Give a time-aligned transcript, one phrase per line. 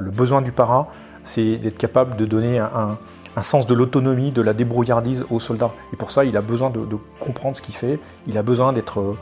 [0.00, 0.88] Le besoin du para,
[1.22, 2.98] c'est d'être capable de donner un,
[3.42, 5.72] sens de l'autonomie, de la débrouillardise aux soldats.
[5.92, 6.80] Et pour ça, il a besoin de,
[7.20, 9.14] comprendre ce qu'il fait, il a besoin d'être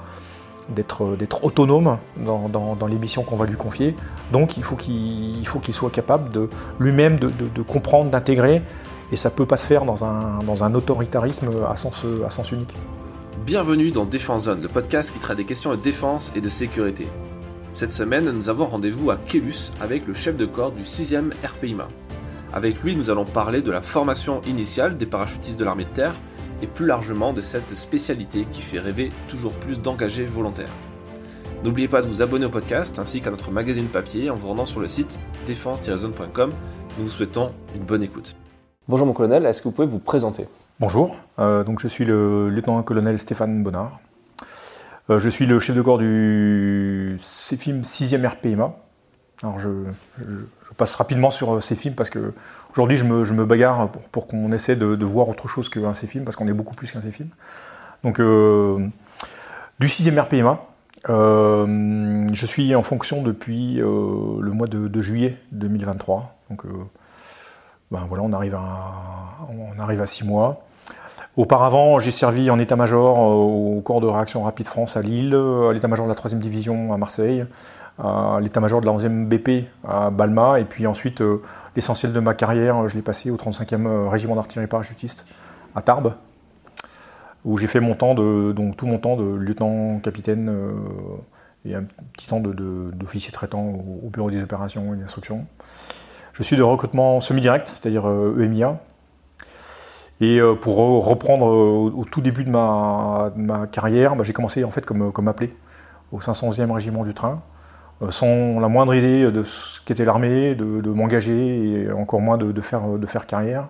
[1.43, 3.95] autonome dans, les missions qu'on va lui confier.
[4.33, 6.49] Donc il faut qu'il soit capable de
[6.81, 8.63] lui-même de, comprendre, d'intégrer,
[9.13, 12.75] et ça ne peut pas se faire dans un, autoritarisme à sens unique.
[13.45, 17.07] Bienvenue dans Défense Zone, le podcast qui traite des questions de défense et de sécurité.
[17.75, 21.89] Cette semaine, nous avons rendez-vous à Kélus avec le chef de corps du 6e RPIMA.
[22.53, 26.15] Avec lui, nous allons parler de la formation initiale des parachutistes de l'armée de terre
[26.61, 30.71] et plus largement de cette spécialité qui fait rêver toujours plus d'engagés volontaires.
[31.65, 34.67] N'oubliez pas de vous abonner au podcast ainsi qu'à notre magazine papier en vous rendant
[34.67, 36.53] sur le site défense-zone.com.
[36.99, 38.37] Nous vous souhaitons une bonne écoute.
[38.87, 40.47] Bonjour mon colonel, est-ce que vous pouvez vous présenter?
[40.79, 43.99] Bonjour, euh, donc je suis le lieutenant-colonel Stéphane Bonnard.
[45.11, 48.73] Euh, je suis le chef de corps du CFIM 6e RPMA.
[49.43, 49.69] Alors je,
[50.77, 52.33] passe rapidement sur euh, ces films parce que
[52.71, 56.49] aujourd'hui je me, bagarre pour, qu'on essaie de, voir autre chose qu'un CFIM parce qu'on
[56.49, 57.27] est beaucoup plus qu'un CFIM.
[58.05, 58.87] Donc euh,
[59.81, 60.61] du 6e RPMA,
[61.09, 66.37] je suis en fonction depuis le mois de, juillet 2023.
[66.51, 66.65] Donc
[67.91, 70.65] ben voilà, on arrive à, on arrive à six mois.
[71.39, 75.71] Auparavant, j'ai servi en état-major euh, au corps de réaction rapide France à Lille, euh,
[75.71, 77.47] à l'état-major de la 3e division à Marseille,
[77.99, 81.41] à l'état-major de la 11e BP à Balma, et puis ensuite, euh,
[81.75, 85.25] l'essentiel de ma carrière, je l'ai passé au 35e régiment d'artillerie parachutiste
[85.75, 86.17] à Tarbes,
[87.47, 90.55] où j'ai fait mon temps de, donc tout mon temps de lieutenant-capitaine
[91.65, 95.47] et un petit temps d'officier traitant au, bureau des opérations et des instructions.
[96.35, 98.79] Je suis de recrutement semi-direct, c'est-à-dire EMIA,
[100.23, 103.33] et euh, pour reprendre euh, au tout début de ma,
[103.73, 105.53] carrière, bah, j'ai commencé en fait comme, appelé
[106.13, 107.43] au 511e régiment du train,
[108.03, 112.61] euh, sans la moindre idée de ce qu'était l'armée, de, m'engager et encore moins de,
[112.61, 113.69] faire, carrière.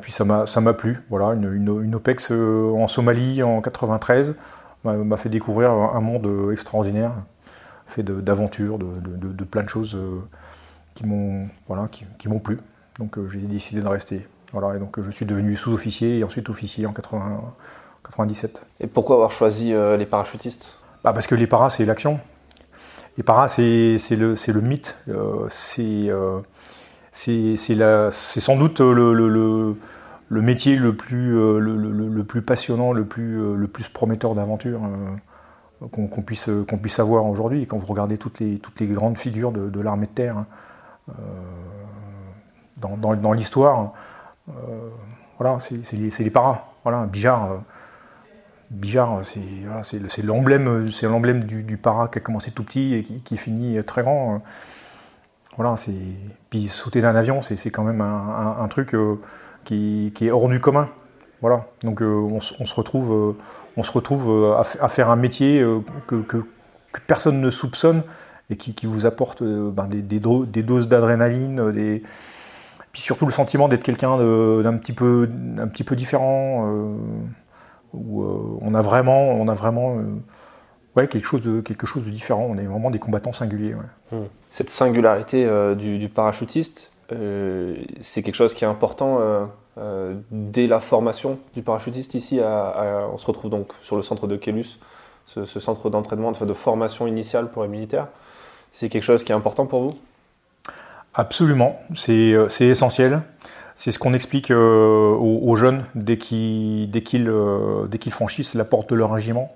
[0.00, 1.02] puis ça m'a plu.
[1.10, 4.36] Voilà, une, OPEX en Somalie en 93
[4.84, 7.10] m'a fait découvrir un monde extraordinaire,
[7.86, 9.98] fait d'aventures, de, plein de choses
[10.94, 12.58] qui m'ont voilà, qui plu.
[13.00, 14.28] Donc j'ai décidé de rester.
[14.52, 17.40] Voilà, et donc je suis devenu sous-officier et ensuite officier en 80,
[18.04, 18.62] 97.
[18.80, 20.78] Et pourquoi avoir choisi euh, les parachutistes?
[21.04, 22.20] Bah Parce que les paras, c'est l'action.
[23.16, 24.96] Les paras, c'est le, le mythe.
[25.08, 25.48] Euh,
[25.78, 26.40] euh,
[27.12, 29.76] c'est sans doute le, le,
[30.28, 34.80] le, métier le plus, le, plus passionnant, le plus, le plus prometteur d'aventure
[35.90, 37.66] qu'on puisse, qu'on puisse avoir aujourd'hui.
[37.66, 40.46] Quand vous regardez toutes les, toutes les grandes figures de, de l'armée de terre hein,
[42.76, 43.86] dans, dans, dans l'histoire, euh,
[45.38, 46.64] voilà, c'est les, paras.
[46.82, 47.56] Voilà, Bijard, euh,
[48.70, 53.82] Bijard c'est l'emblème c'est l'emblème du, para qui a commencé tout petit et qui, finit
[53.84, 54.42] très grand.
[55.56, 55.94] Voilà, c'est
[56.50, 59.16] puis sauter d'un avion, c'est quand même un, truc euh,
[59.64, 60.88] qui, est hors du commun.
[61.42, 63.36] Voilà, donc on, se retrouve,
[63.76, 65.64] on se retrouve à, faire un métier
[66.06, 66.44] que,
[67.06, 68.02] personne ne soupçonne
[68.48, 72.02] et qui, vous apporte ben, des, des, doses d'adrénaline, des,
[72.96, 75.26] puis surtout le sentiment d'être quelqu'un d'un petit peu,
[75.96, 76.96] différent, euh,
[77.92, 82.46] où euh, on a vraiment, euh, quelque, chose de, différent.
[82.48, 83.74] On est vraiment des combattants singuliers.
[84.10, 84.22] Hmm.
[84.48, 85.46] Cette singularité
[85.76, 89.20] du, parachutiste, c'est quelque chose qui est important
[90.30, 92.40] dès la formation du parachutiste ici.
[92.42, 94.80] on se retrouve donc sur le centre de Kélus,
[95.26, 98.08] ce, centre d'entraînement, de formation initiale pour les militaires.
[98.70, 99.98] C'est quelque chose qui est important pour vous?
[101.18, 103.22] Absolument, euh, c'est essentiel.
[103.74, 106.90] C'est ce qu'on explique euh, aux, jeunes dès qu'ils
[107.28, 109.50] euh, franchissent la porte de leur régiment,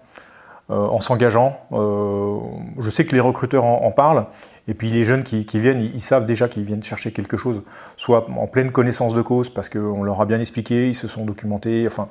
[0.71, 1.59] en s'engageant.
[1.73, 4.27] je sais que les recruteurs en, parlent,
[4.69, 7.63] et puis les jeunes qui, viennent, ils, savent déjà qu'ils viennent chercher quelque chose,
[7.97, 11.25] soit en pleine connaissance de cause, parce qu'on leur a bien expliqué, ils se sont
[11.25, 12.09] documentés, enfin,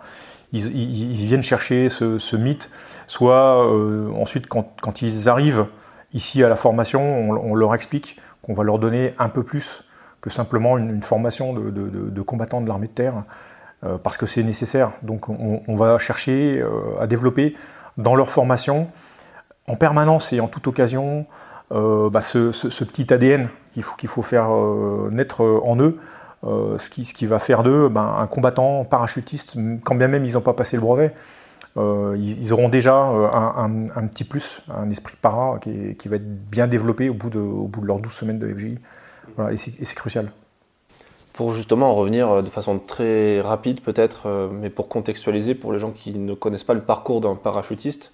[0.52, 2.70] ils, viennent chercher ce, mythe,
[3.08, 3.66] soit
[4.14, 5.68] ensuite quand, ils arrivent
[6.14, 9.84] ici à la formation, on leur explique qu'on va leur donner un peu plus
[10.22, 13.24] que simplement une, formation de, de, combattants de l'armée de terre,
[13.86, 14.92] euh, parce que c'est nécessaire.
[15.04, 17.56] Donc on, va chercher euh, à développer
[17.98, 18.90] dans leur formation,
[19.68, 21.26] en permanence et en toute occasion,
[21.72, 22.50] euh, bah, ce,
[22.84, 24.50] petit ADN qu'il faut, faire
[25.12, 25.98] naître en eux,
[26.44, 30.54] ce qui, va faire d'eux ben, un combattant parachutiste, quand bien même ils n'ont pas
[30.54, 31.14] passé le brevet.
[32.18, 37.14] Ils, auront déjà un, petit plus, un esprit para qui, va être bien développé au
[37.14, 38.78] bout de, leurs 12 semaines de FGI
[39.52, 40.32] et c'est crucial.
[41.34, 45.72] Pour justement en revenir euh, de façon très rapide peut-être, euh, mais pour contextualiser pour
[45.72, 48.12] les gens qui ne connaissent pas le parcours d'un parachutiste,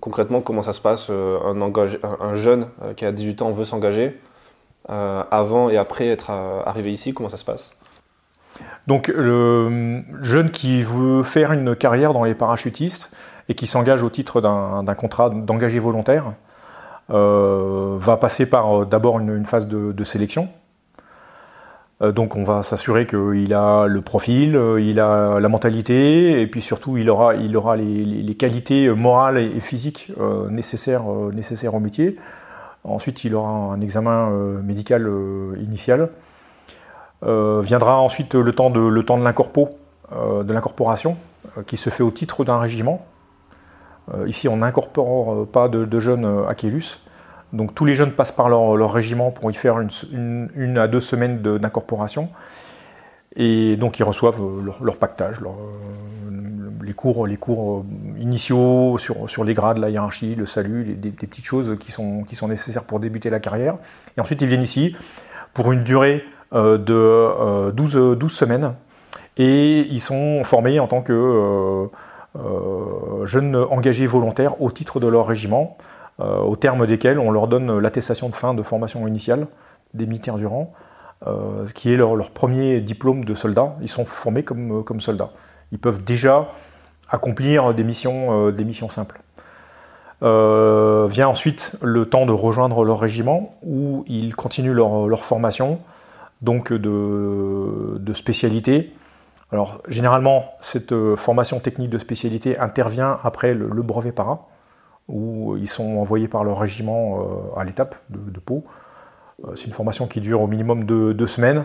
[0.00, 2.66] concrètement, comment ça se passe un, jeune
[2.96, 4.20] qui a 18 ans veut s'engager
[4.86, 7.72] avant et après être arrivé ici, comment ça se passe?
[8.86, 13.10] Donc le jeune qui veut faire une carrière dans les parachutistes
[13.48, 16.32] et qui s'engage au titre d'un contrat d'engagé volontaire
[17.10, 20.48] euh, va passer par euh, d'abord une, phase de, sélection.
[22.02, 26.60] Euh, donc on va s'assurer qu'il a le profil, il a la mentalité et puis
[26.60, 30.12] surtout il aura, les, qualités morales et, physiques
[30.50, 32.16] nécessaires, au métier.
[32.84, 34.28] Ensuite il aura un examen
[34.62, 35.10] médical
[35.58, 36.10] initial
[37.22, 39.24] viendra ensuite le temps de, le temps de
[40.12, 41.16] euh, de l'incorporation,
[41.56, 43.06] euh, qui se fait au titre d'un régiment.
[44.26, 47.00] ici, on n'incorpore pas de, jeunes à Kélus.
[47.52, 51.42] Donc tous les jeunes passent par leur, régiment pour y faire une, à deux semaines
[51.42, 52.30] d'incorporation.
[53.36, 54.40] Et donc ils reçoivent
[54.80, 55.40] leur, pactage,
[56.82, 57.84] les cours, les cours
[58.18, 62.34] initiaux sur, sur, les grades, la hiérarchie, le salut, des, petites choses qui sont, qui
[62.34, 63.76] sont nécessaires pour débuter la carrière.
[64.16, 64.96] Et ensuite ils viennent ici
[65.52, 68.74] pour une durée euh, de 12, euh, 12, semaines
[69.36, 71.88] et ils sont formés en tant que
[72.36, 75.76] euh, jeunes engagés volontaires au titre de leur régiment,
[76.20, 79.46] au terme desquels on leur donne l'attestation de fin de formation initiale
[79.94, 80.72] des militaires durant,
[81.24, 83.76] ce qui est leur, premier diplôme de soldat.
[83.80, 85.30] Ils sont formés comme, comme soldats.
[85.70, 86.48] Ils peuvent déjà
[87.08, 89.20] accomplir des missions, des missions simples.
[90.22, 95.78] vient ensuite le temps de rejoindre leur régiment où ils continuent leur formation
[96.42, 98.92] donc de, spécialité.
[99.52, 104.46] Alors généralement, cette euh, formation technique de spécialité intervient après le, brevet para,
[105.08, 108.64] où ils sont envoyés par leur régiment euh, à l'étape de, Pau.
[109.44, 111.64] Euh, c'est une formation qui dure au minimum de deux semaines.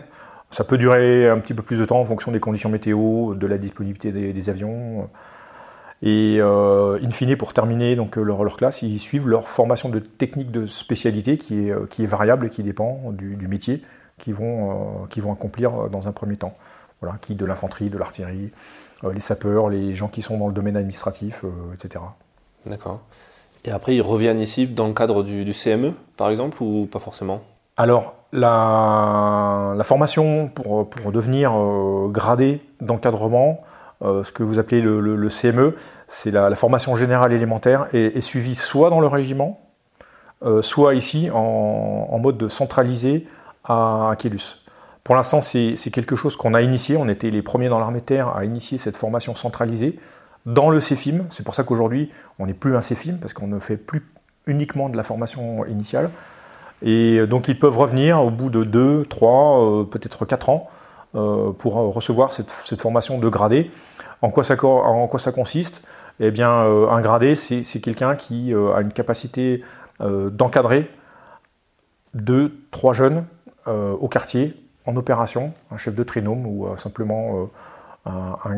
[0.49, 3.47] Ça peut durer un petit peu plus de temps en fonction des conditions météo, de
[3.47, 5.09] la disponibilité des, avions.
[6.03, 10.67] Et in fine, pour terminer donc, leur, classe, ils suivent leur formation de technique de
[10.67, 13.81] spécialité qui est variable et qui dépend du métier
[14.17, 16.55] qui vont, euh, qui vont accomplir euh, dans un premier temps.
[17.01, 18.51] Voilà, qui de l'infanterie, de l'artillerie,
[19.03, 21.43] euh, les sapeurs, les gens qui sont dans le domaine administratif,
[21.73, 22.03] etc.
[22.65, 23.01] D'accord.
[23.65, 27.41] Et après, ils reviennent ici dans le cadre du, CME, par exemple, ou pas forcément?
[27.75, 31.53] Alors, la, la, formation pour, pour devenir
[32.09, 33.61] gradé d'encadrement,
[34.01, 35.75] ce que vous appelez le, CME,
[36.07, 39.61] c'est la, formation générale élémentaire, est, est suivie soit dans le régiment,
[40.61, 43.27] soit ici en, en mode centralisé
[43.63, 44.63] à Aquilus.
[45.03, 46.95] Pour l'instant, c'est quelque chose qu'on a initié.
[46.95, 49.99] On était les premiers dans l'armée terre à initier cette formation centralisée
[50.45, 51.25] dans le CEFIM.
[51.29, 54.05] C'est pour ça qu'aujourd'hui, on n'est plus un CEFIM parce qu'on ne fait plus
[54.47, 56.09] uniquement de la formation initiale.
[56.81, 60.69] Et donc, ils peuvent revenir au bout de 2, 3, euh, peut-être 4 ans
[61.15, 63.71] euh, pour recevoir cette, formation de gradé.
[64.21, 64.55] En quoi ça,
[65.31, 65.85] consiste?
[66.19, 69.63] Eh bien, euh, un gradé, c'est quelqu'un qui a une capacité
[69.99, 70.89] d'encadrer
[72.13, 73.25] deux, trois jeunes
[73.67, 74.55] au quartier,
[74.85, 77.49] en opération, un chef de trinôme ou euh, simplement
[78.07, 78.11] euh,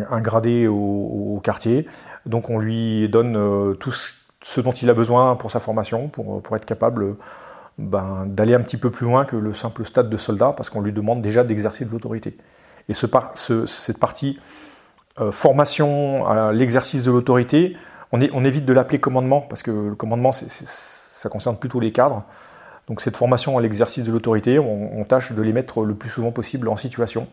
[0.10, 1.88] un, gradé au, quartier.
[2.26, 6.56] Donc on lui donne tout ce dont il a besoin pour sa formation, pour, pour
[6.56, 7.16] être capable
[7.78, 10.82] ben, d'aller un petit peu plus loin que le simple stade de soldat, parce qu'on
[10.82, 12.38] lui demande déjà d'exercer de l'autorité.
[12.90, 14.40] Et ce, cette partie
[15.32, 17.78] formation à l'exercice de l'autorité,
[18.12, 22.24] on, évite de l'appeler commandement, parce que le commandement, ça concerne plutôt les cadres.
[22.88, 26.32] Donc cette formation à l'exercice de l'autorité, on, tâche de les mettre le plus souvent
[26.32, 27.28] possible en situation,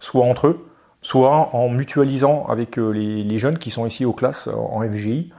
[0.00, 0.66] soit entre eux,
[1.00, 5.32] soit en mutualisant avec euh, les, jeunes qui sont ici aux classes en FGI.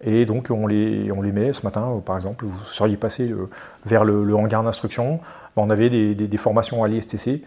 [0.00, 3.28] Et donc on les, on les met ce matin, euh, par exemple, vous seriez passé
[3.28, 3.48] euh,
[3.86, 5.20] vers le, hangar d'instruction,
[5.56, 7.42] on avait des, formations à l'ISTC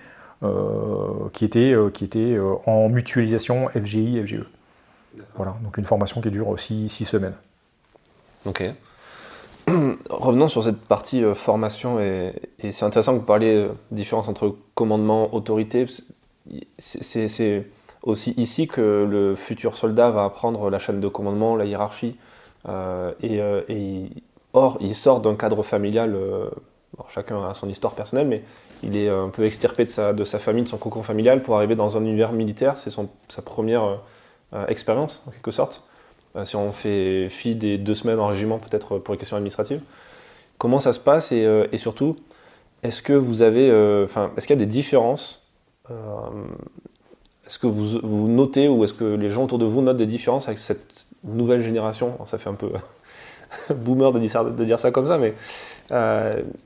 [1.34, 4.44] qui étaient, qui étaient en mutualisation FGI, FGE.
[5.36, 7.36] Voilà, donc une formation qui dure 6 semaines.
[8.46, 8.64] Ok.
[10.10, 12.34] revenons sur cette partie euh, formation, et,
[12.72, 15.86] c'est intéressant que vous parliez de différence entre commandement, autorité.
[16.80, 17.66] C'est
[18.04, 22.18] aussi ici que le futur soldat va apprendre la chaîne de commandement, la hiérarchie.
[22.68, 24.10] Euh, euh, et,
[24.54, 26.18] or, il sort d'un cadre familial,
[27.10, 28.44] chacun a son histoire personnelle, mais
[28.84, 31.56] il est un peu extirpé de sa, de sa famille, de son cocon familial pour
[31.56, 32.78] arriver dans un univers militaire.
[32.78, 34.00] C'est sa première
[34.68, 35.84] expérience, en quelque sorte.
[36.36, 39.82] Euh, si on fait fi des deux semaines en régiment, peut-être pour les questions administratives.
[40.58, 42.16] Comment ça se passe et, euh, surtout,
[42.84, 45.44] est-ce que vous avez, euh, enfin, est-ce qu'il y a des différences
[47.46, 50.48] Est-ce que vous, notez ou est-ce que les gens autour de vous notent des différences
[50.48, 52.18] avec cette nouvelle génération?
[52.26, 52.72] Ça fait un peu
[53.76, 55.34] boomer de dire, de dire, ça comme ça, mais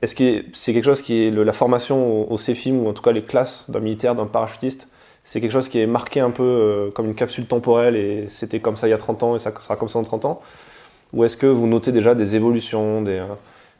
[0.02, 3.02] est-ce que c'est quelque chose qui est la formation au, au CFIM ou en tout
[3.02, 4.88] cas les classes d'un militaire, d'un parachutiste
[5.26, 8.60] c'est quelque chose qui est marqué un peu euh, comme une capsule temporelle et c'était
[8.60, 10.40] comme ça il y a 30 ans et ça sera comme ça dans 30 ans
[11.12, 13.20] Ou est-ce que vous notez déjà des évolutions des,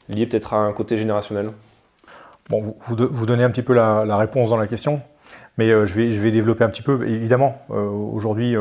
[0.09, 1.51] liées peut-être à un côté générationnel?
[2.51, 5.01] Bon, vous, donnez un petit peu la, réponse dans la question,
[5.57, 7.09] mais je, vais, je vais développer un petit peu.
[7.09, 8.57] Évidemment, aujourd'hui,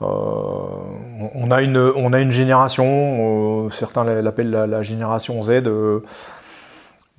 [0.00, 5.62] on a une génération, certains l'appellent la, génération Z.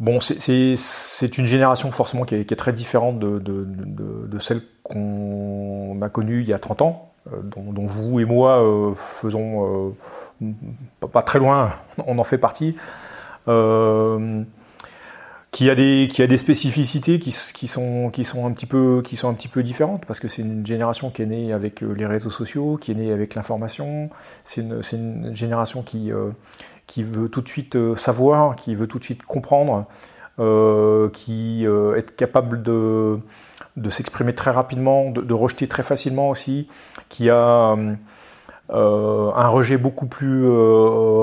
[0.01, 6.49] Bon, c'est une génération forcément qui est, très différente de, celle qu'on a connue il
[6.49, 9.93] y a 30 ans, euh, dont, vous et moi euh, faisons
[10.41, 10.51] euh,
[11.11, 11.73] pas, très loin,
[12.07, 12.75] on en fait partie,
[15.51, 17.31] qui, a des, spécificités qui,
[17.67, 21.11] sont, un petit peu, qui sont un petit peu différentes, parce que c'est une génération
[21.11, 24.09] qui est née avec les réseaux sociaux, qui est née avec l'information,
[24.45, 26.11] c'est une, génération qui
[26.91, 29.85] qui veut tout de suite euh, savoir, qui veut tout de suite comprendre,
[30.39, 33.17] euh, qui euh, est capable de,
[33.77, 36.67] de s'exprimer très rapidement, de, rejeter très facilement aussi,
[37.07, 37.77] qui a
[38.73, 40.45] un rejet beaucoup plus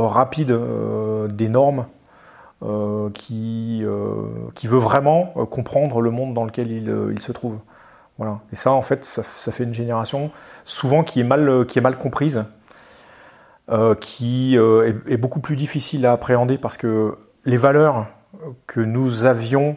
[0.07, 0.59] rapide
[1.29, 1.85] des normes,
[3.13, 3.85] qui,
[4.55, 7.59] qui veut vraiment comprendre le monde dans lequel il, il, se trouve.
[8.17, 8.39] Voilà.
[8.53, 10.31] Et ça, en fait, ça, ça, fait une génération
[10.65, 12.45] souvent qui est mal, qui est mal comprise
[13.71, 18.07] euh, qui euh, est, beaucoup plus difficile à appréhender parce que les valeurs
[18.67, 19.77] que nous avions,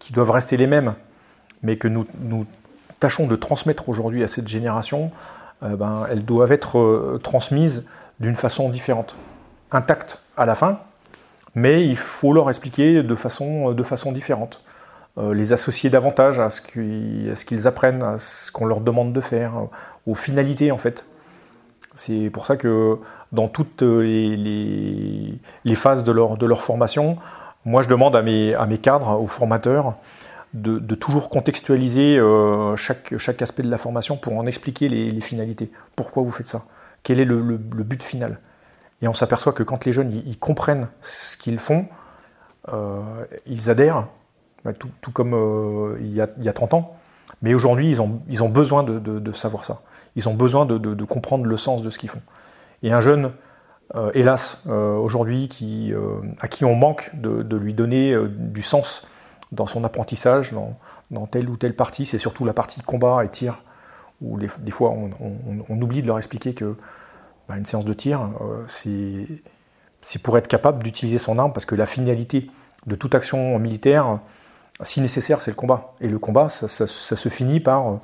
[0.00, 0.94] qui doivent rester les mêmes,
[1.62, 2.46] mais que nous, nous
[2.98, 5.12] tâchons de transmettre aujourd'hui à cette génération,
[5.62, 7.84] euh, ben, elles doivent être transmises
[8.18, 9.14] d'une façon différente,
[9.70, 10.80] intactes à la fin,
[11.54, 14.64] mais il faut leur expliquer de façon, de façon différente.
[15.16, 19.52] les associer davantage à ce qu'ils apprennent, à ce qu'on leur demande de faire,
[20.04, 21.04] aux finalités en fait.
[21.94, 22.98] C'est pour ça que
[23.32, 25.38] dans toutes les,
[25.74, 27.16] phases de leur, formation,
[27.64, 29.94] moi je demande à mes, cadres, aux formateurs,
[30.54, 35.70] de, toujours contextualiser euh, chaque, aspect de la formation pour en expliquer les, finalités.
[35.96, 36.64] Pourquoi vous faites ça?
[37.02, 38.38] Quel est le, but final?
[39.02, 41.86] Et on s'aperçoit que quand les jeunes comprennent ce qu'ils font,
[42.72, 44.06] euh, ils adhèrent,
[44.64, 46.96] bah, tout, comme euh, il, y a, il, y a, 30 ans.
[47.42, 49.80] Mais aujourd'hui, ils ont, ils ont besoin de, de savoir ça
[50.16, 52.22] ils ont besoin de, comprendre le sens de ce qu'ils font.
[52.82, 53.32] Et un jeune,
[53.94, 59.06] euh, hélas, euh, aujourd'hui, qui, euh, à qui on manque de, lui donner du sens
[59.52, 63.62] dans son apprentissage, dans, telle ou telle partie, c'est surtout la partie combat et tir,
[64.20, 66.76] où des fois on, oublie de leur expliquer que
[67.48, 68.28] bah, une séance de tir,
[68.66, 72.50] c'est pour être capable d'utiliser son arme, parce que la finalité
[72.86, 74.20] de toute action militaire,
[74.82, 75.94] si nécessaire, c'est le combat.
[76.00, 78.00] Et le combat, ça se finit par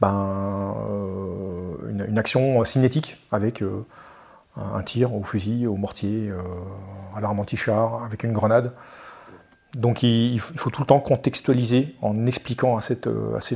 [0.00, 3.84] ben, euh, une, action cinétique avec euh,
[4.56, 6.42] un tir au fusil, au mortier, euh,
[7.16, 8.72] à l'arme anti-char, avec une grenade.
[9.74, 13.08] Donc il, faut tout le temps contextualiser en expliquant à cette,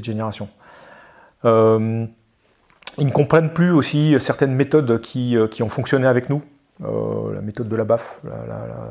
[0.04, 0.48] génération.
[1.44, 1.48] ils
[2.98, 6.42] ne comprennent plus aussi certaines méthodes qui ont fonctionné avec nous.
[6.82, 8.20] La méthode de la BAF,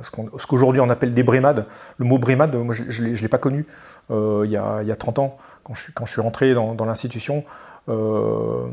[0.01, 1.65] ce qu'aujourd'hui on appelle des brimades.
[1.97, 3.65] Le mot brimade, moi je ne l'ai pas connu
[4.09, 7.43] il y, a, y a, 30 ans quand je, suis rentré dans, l'institution,
[7.89, 8.67] euh,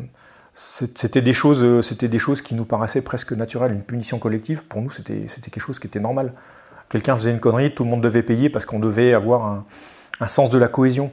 [0.55, 3.73] c'était des choses, c'était des choses qui nous paraissaient presque naturelles.
[3.73, 6.33] Une punition collective, pour nous, c'était quelque chose qui était normal.
[6.89, 9.65] Quelqu'un faisait une connerie, tout le monde devait payer parce qu'on devait avoir
[10.21, 11.11] un, sens de la cohésion.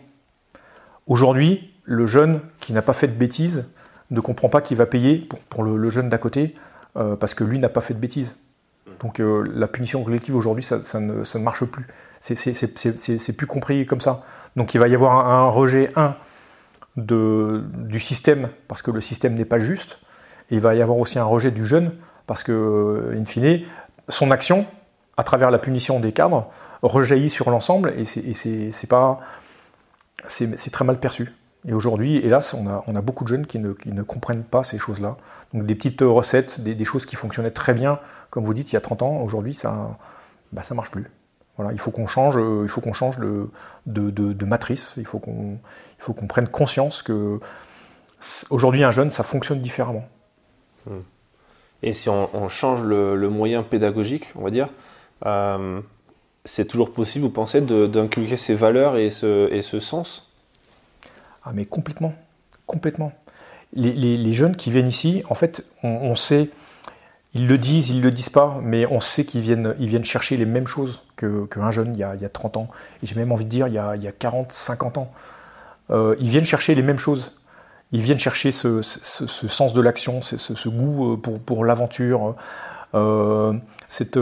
[1.07, 3.65] Aujourd'hui, le jeune qui n'a pas fait de bêtises
[4.11, 6.55] ne comprend pas qu'il va payer pour, le, jeune d'à côté
[6.97, 8.35] euh, parce que lui n'a pas fait de bêtises.
[8.99, 11.87] Donc euh, la punition collective aujourd'hui, ça, ne, marche plus.
[12.19, 14.23] C'est plus compris comme ça.
[14.55, 16.15] Donc il va y avoir un, rejet, un,
[16.95, 19.99] du système, parce que le système n'est pas juste.
[20.51, 21.93] Et il va y avoir aussi un rejet du jeune,
[22.27, 23.61] parce que, euh, in fine,
[24.09, 24.65] son action,
[25.17, 26.49] à travers la punition des cadres,
[26.81, 28.05] rejaillit sur l'ensemble, et.
[30.27, 31.33] C'est très mal perçu.
[31.65, 35.17] Et aujourd'hui, hélas, on a, beaucoup de jeunes qui ne, comprennent pas ces choses-là.
[35.53, 38.77] Donc des petites recettes, des, choses qui fonctionnaient très bien, comme vous dites, il y
[38.77, 39.97] a 30 ans, aujourd'hui, ça
[40.51, 41.09] ne bah, marche plus.
[41.55, 44.93] Voilà, il faut qu'on change, euh, il faut change de, matrice.
[44.97, 47.39] Il faut qu'on, prenne conscience que
[48.49, 50.05] aujourd'hui un jeune, ça fonctionne différemment.
[50.85, 50.99] Hmm.
[51.81, 54.69] Et si on, change le, moyen pédagogique, on va dire,
[55.25, 55.79] euh,
[56.43, 60.32] c'est toujours possible, vous pensez, d'inculquer ces valeurs et ce sens?
[61.43, 62.13] Ah mais complètement,
[62.65, 63.11] complètement.
[63.73, 66.49] Les, jeunes qui viennent ici, en fait, on sait
[67.35, 70.67] ils le disent, ils le disent pas, mais on sait qu'ils viennent, chercher les mêmes
[70.67, 72.67] choses qu'un jeune il y, a, il y, a, 30 ans.
[73.01, 75.11] Et j'ai même envie de dire il y a, il y a 40, 50 ans.
[75.89, 77.31] Euh, ils viennent chercher les mêmes choses.
[77.91, 82.35] Ils viennent chercher ce, sens de l'action, ce, goût euh, pour, l'aventure,
[82.93, 83.53] euh,
[83.87, 84.17] cette,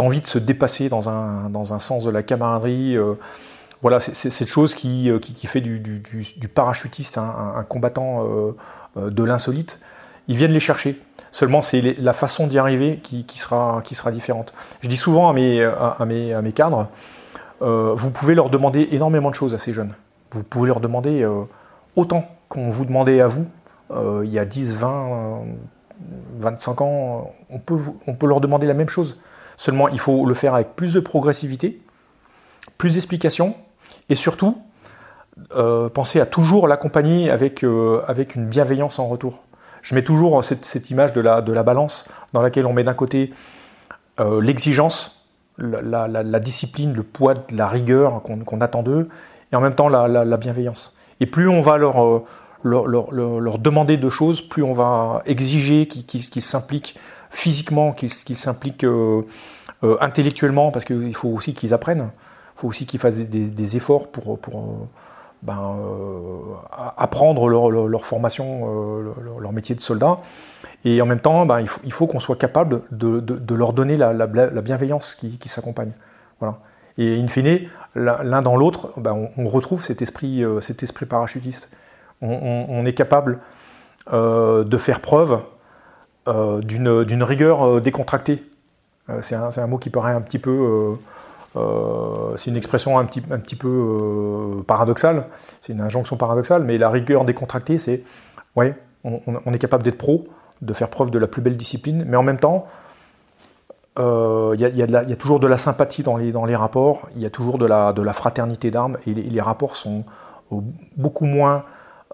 [0.00, 2.96] envie de se dépasser dans un, sens de la camaraderie.
[3.84, 8.26] Voilà, c'est cette chose qui, qui fait du, parachutiste un, combattant
[8.96, 9.78] de l'insolite
[10.28, 11.00] ils viennent les chercher.
[11.32, 14.54] Seulement, c'est la façon d'y arriver qui, sera, différente.
[14.80, 16.88] Je dis souvent à mes cadres,
[17.60, 19.94] vous pouvez leur demander énormément de choses à ces jeunes.
[20.30, 21.28] Vous pouvez leur demander
[21.96, 23.46] autant qu'on vous demandait à vous
[23.92, 25.42] il y a 10, 20,
[26.38, 27.30] 25 ans.
[27.50, 29.18] On peut, on peut leur demander la même chose.
[29.56, 31.80] Seulement, il faut le faire avec plus de progressivité,
[32.78, 33.54] plus d'explications,
[34.08, 34.58] et surtout,
[35.56, 39.42] euh, penser à toujours l'accompagner avec, euh, avec une bienveillance en retour.
[39.82, 42.94] Je mets toujours cette, image de la, de la, balance dans laquelle on met d'un
[42.94, 43.30] côté
[44.20, 45.26] euh, l'exigence,
[45.58, 49.08] la, discipline, le poids la rigueur qu'on attend d'eux,
[49.52, 50.96] et en même temps la, bienveillance.
[51.18, 52.22] Et plus on va leur,
[52.62, 56.96] leur, leur, demander de choses, plus on va exiger qu'ils s'impliquent
[57.30, 58.86] physiquement, qu'ils s'impliquent
[60.00, 62.10] intellectuellement, parce qu'il faut aussi qu'ils apprennent,
[62.56, 64.88] faut aussi qu'ils fassent des, efforts pour, pour
[65.44, 66.38] ben, euh,
[66.96, 70.18] apprendre leur, formation, euh, leur, métier de soldat.
[70.84, 75.14] Et en même temps, ben, il faut, qu'on soit capable de, leur donner la, bienveillance
[75.14, 75.92] qui, s'accompagne.
[76.40, 76.58] Voilà.
[76.96, 81.68] Et in fine, l'un dans l'autre, ben, on, retrouve cet esprit, euh, cet esprit parachutiste.
[82.22, 83.40] On, est capable
[84.10, 85.40] de faire preuve
[86.26, 88.42] d'une rigueur décontractée.
[89.20, 90.94] C'est un, un, mot qui paraît un petit peu euh,
[91.54, 95.26] c'est une expression un petit, un petit peu euh, paradoxale,
[95.62, 98.02] c'est une injonction paradoxale, mais la rigueur décontractée, c'est
[98.56, 100.26] ouais, on, est capable d'être pro,
[100.62, 102.66] de faire preuve de la plus belle discipline, mais en même temps,
[103.96, 107.30] il y, a toujours de la sympathie dans les, dans les rapports, il y a
[107.30, 110.04] toujours de la, de la fraternité d'armes, et les, rapports sont
[110.96, 111.64] beaucoup moins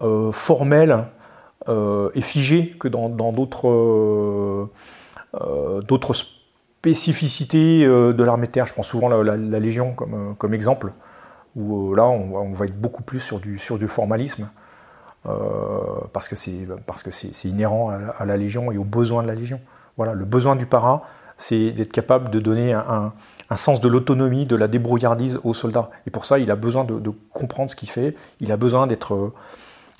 [0.03, 1.05] euh, formels
[1.69, 4.69] et figés que dans d'autres
[5.87, 6.15] d'autres
[6.81, 8.67] spécificité euh, de l'armée de terre.
[8.67, 10.93] Je prends souvent la, Légion comme, euh, comme, exemple,
[11.55, 14.49] où euh, là on, va être beaucoup plus sur du, sur du formalisme,
[16.15, 19.35] parce que c'est parce que c'est inhérent à la, Légion et aux besoins de la
[19.35, 19.61] Légion.
[19.99, 21.03] Voilà, le besoin du para,
[21.37, 23.13] c'est d'être capable de donner un,
[23.51, 25.91] un, sens de l'autonomie, de la débrouillardise aux soldats.
[26.07, 29.35] Et pour ça, il a besoin de, comprendre ce qu'il fait, il a besoin d'être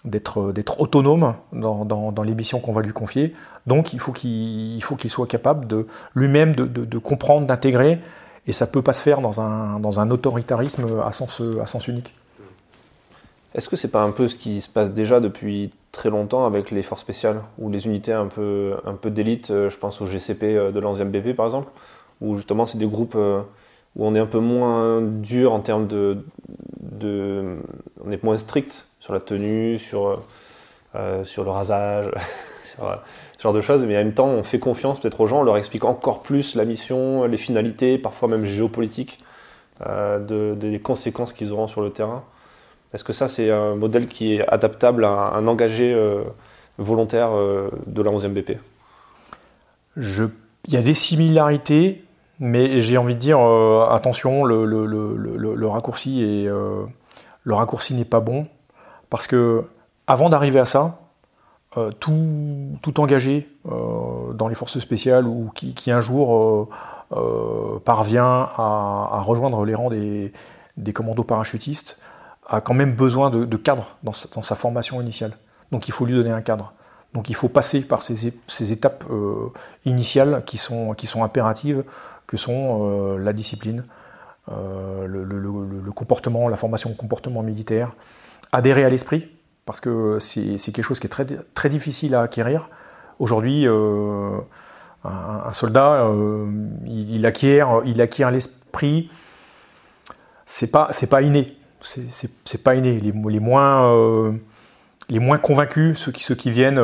[0.05, 3.35] d'être autonome dans, dans, les missions qu'on va lui confier.
[3.67, 7.99] Donc il faut qu'il soit capable de lui-même de, de, comprendre, d'intégrer,
[8.47, 11.89] et ça peut pas se faire dans un, dans un autoritarisme à sens, à sens
[11.89, 12.15] unique.
[13.55, 16.71] Est-ce que c'est pas un peu ce qui se passe déjà depuis très longtemps avec
[16.71, 20.07] les forces spéciales ou les unités un peu, un peu d'élite euh, Je pense au
[20.07, 21.73] GCP euh, de l'ancien BP par exemple,
[22.21, 23.43] où justement c'est des groupes euh,
[23.97, 26.19] où on est un peu moins dur en termes de,
[28.05, 30.23] on est moins strict sur la tenue, sur,
[30.95, 32.11] euh, le rasage,
[32.63, 32.97] sur euh,
[33.37, 33.85] ce genre de choses.
[33.87, 36.55] Mais en même temps, on fait confiance peut-être aux gens, on leur explique encore plus
[36.55, 39.19] la mission, les finalités, parfois même géopolitiques,
[39.87, 42.25] euh, des conséquences qu'ils auront sur le terrain.
[42.93, 45.97] Est-ce que ça, c'est un modèle qui est adaptable à un engagé
[46.77, 47.31] volontaire
[47.87, 48.59] de la 11e BP.
[49.97, 52.03] Il y a des similarités,
[52.41, 53.39] mais j'ai envie de dire,
[53.91, 56.51] attention, le, le, le, le raccourci est
[57.43, 58.47] le raccourci n'est pas bon.
[59.09, 59.65] Parce que
[60.07, 60.99] avant d'arriver à ça,
[61.77, 66.69] euh, tout, tout, engagé euh, dans les forces spéciales ou qui, un jour
[67.13, 70.33] euh, parvient à, rejoindre les rangs des,
[70.93, 71.99] commandos parachutistes
[72.49, 75.37] a quand même besoin de, cadre dans sa, formation initiale.
[75.71, 76.73] Donc il faut lui donner un cadre.
[77.15, 78.27] Donc il faut passer par ces,
[78.73, 79.05] étapes
[79.85, 81.85] initiales qui sont, qui sont impératives,
[82.31, 83.83] que sont la discipline,
[84.49, 87.97] le, le, comportement, la formation comportement militaire,
[88.53, 89.29] adhérer à l'esprit,
[89.67, 92.69] parce que c'est quelque chose qui est très, très difficile à acquérir.
[93.19, 94.39] Aujourd'hui, euh,
[95.05, 96.47] un, soldat, euh,
[96.87, 99.11] il, acquiert, il acquiert l'esprit.
[100.47, 101.57] C'est pas, pas inné.
[101.81, 103.01] C'est pas inné.
[103.01, 104.33] Les, les moins, euh,
[105.11, 106.79] les moins convaincus, ceux qui, viennent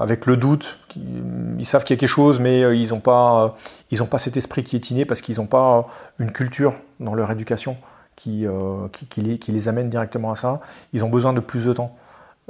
[0.00, 4.18] avec le doute, ils savent qu'il y a quelque chose, mais ils n'ont ont pas
[4.18, 5.86] cet esprit qui est inné parce qu'ils n'ont pas
[6.18, 7.76] une culture dans leur éducation.
[8.28, 10.60] Euh, qui, les, amène directement à ça.
[10.92, 11.96] Ils ont besoin de plus de temps.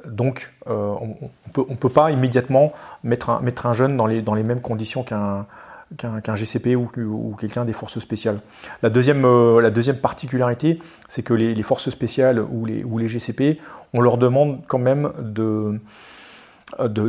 [0.06, 1.30] Donc, euh, on
[1.70, 5.02] ne peut, pas immédiatement mettre un, mettre un jeune dans les, dans les mêmes conditions
[5.02, 5.46] qu'un
[5.96, 8.40] qu'un GCP ou, quelqu'un des forces spéciales.
[8.82, 10.78] La deuxième, euh, particularité,
[11.08, 13.60] c'est que les, forces spéciales ou les, GCP,
[13.92, 15.80] on leur demande quand même de,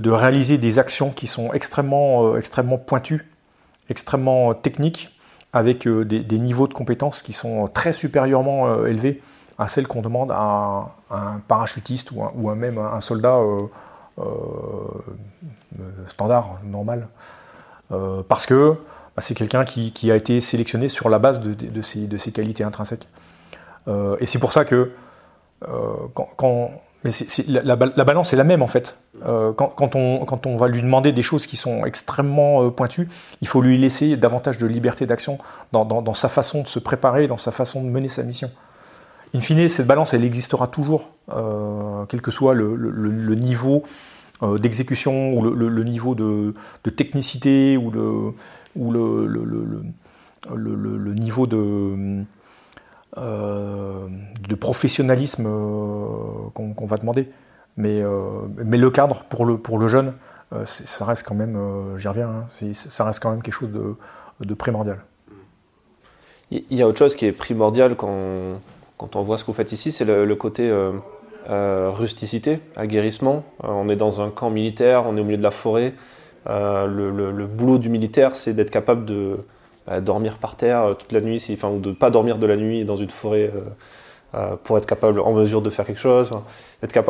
[0.09, 3.25] réaliser des actions qui sont extrêmement, extrêmement pointues,
[3.89, 5.13] extrêmement techniques,
[5.53, 9.21] avec euh, des, niveaux de compétences qui sont très supérieurement euh, élevés
[9.59, 14.25] à celles qu'on demande à un, parachutiste ou, à même un soldat euh,
[16.07, 17.07] standard, normal.
[18.27, 18.75] Parce que
[19.15, 23.07] bah, c'est quelqu'un qui, a été sélectionné sur la base de, ses, qualités intrinsèques.
[23.87, 24.91] et c'est pour ça que
[26.13, 26.71] quand,
[27.03, 27.11] Mais
[27.47, 28.95] la, la, balance est la même en fait.
[29.25, 33.07] Euh, quand, on, va lui demander des choses qui sont extrêmement euh, pointues,
[33.41, 35.37] il faut lui laisser davantage de liberté d'action
[35.71, 38.51] dans, sa façon de se préparer, dans sa façon de mener sa mission.
[39.35, 43.87] In fine, cette balance, elle existera toujours, euh, quel que soit le, niveau euh,
[44.59, 46.53] d'exécution ou le, niveau de,
[46.83, 48.33] de, technicité ou le,
[48.75, 49.93] ou le,
[51.13, 52.25] niveau de
[53.17, 54.07] euh,
[54.49, 57.29] de professionnalisme euh, qu'on va demander.
[57.77, 60.13] Mais, euh, mais le cadre pour le, pour le jeune,
[60.65, 61.57] ça reste quand même,
[61.97, 63.95] j'y reviens, hein, ça reste quand même quelque chose de,
[64.39, 64.99] de, primordial.
[66.51, 68.59] Il y a autre chose qui est primordial quand,
[68.97, 70.71] quand on voit ce que vous faites ici, c'est le, côté
[71.47, 73.43] rusticité, aguerrissement.
[73.63, 75.93] on est dans un camp militaire, on est au milieu de la forêt.
[76.47, 79.37] le, le, boulot du militaire, c'est d'être capable de,
[80.01, 82.55] dormir par terre euh, toute la nuit, enfin, ou de ne pas dormir de la
[82.55, 83.61] nuit dans une forêt euh,
[84.35, 86.31] euh, pour être capable, en mesure de faire quelque chose.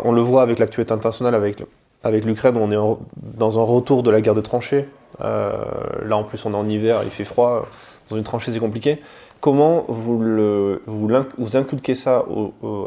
[0.03, 2.97] on le voit avec l'actualité internationale, avec, l'Ukraine, on est
[3.37, 4.85] dans un retour de la guerre de tranchées.
[5.19, 7.67] là, en plus, on est en hiver, il fait froid.
[8.09, 9.01] Dans une tranchée, c'est compliqué.
[9.39, 11.15] Comment vous
[11.53, 12.25] inculquez ça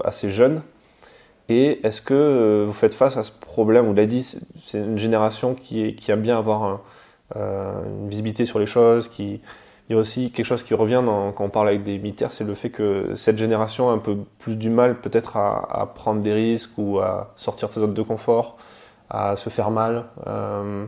[0.05, 0.63] à ces jeunes
[1.49, 5.55] et est-ce que vous faites face à ce problème Vous l'avez dit, c'est une génération
[5.55, 6.81] qui, aime bien avoir
[7.35, 9.41] une visibilité sur les choses, qui,
[9.89, 12.45] il y a aussi quelque chose qui revient quand on parle avec des militaires, c'est
[12.45, 16.33] le fait que cette génération a un peu plus du mal peut-être à, prendre des
[16.33, 18.57] risques ou à sortir de sa zone de confort,
[19.09, 20.07] à se faire mal.
[20.27, 20.87] Euh,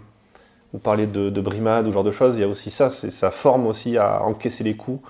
[0.74, 2.90] ou parler de, de brimade ou ce genre de choses, il y a aussi ça,
[2.90, 5.00] ça forme aussi à encaisser les coups.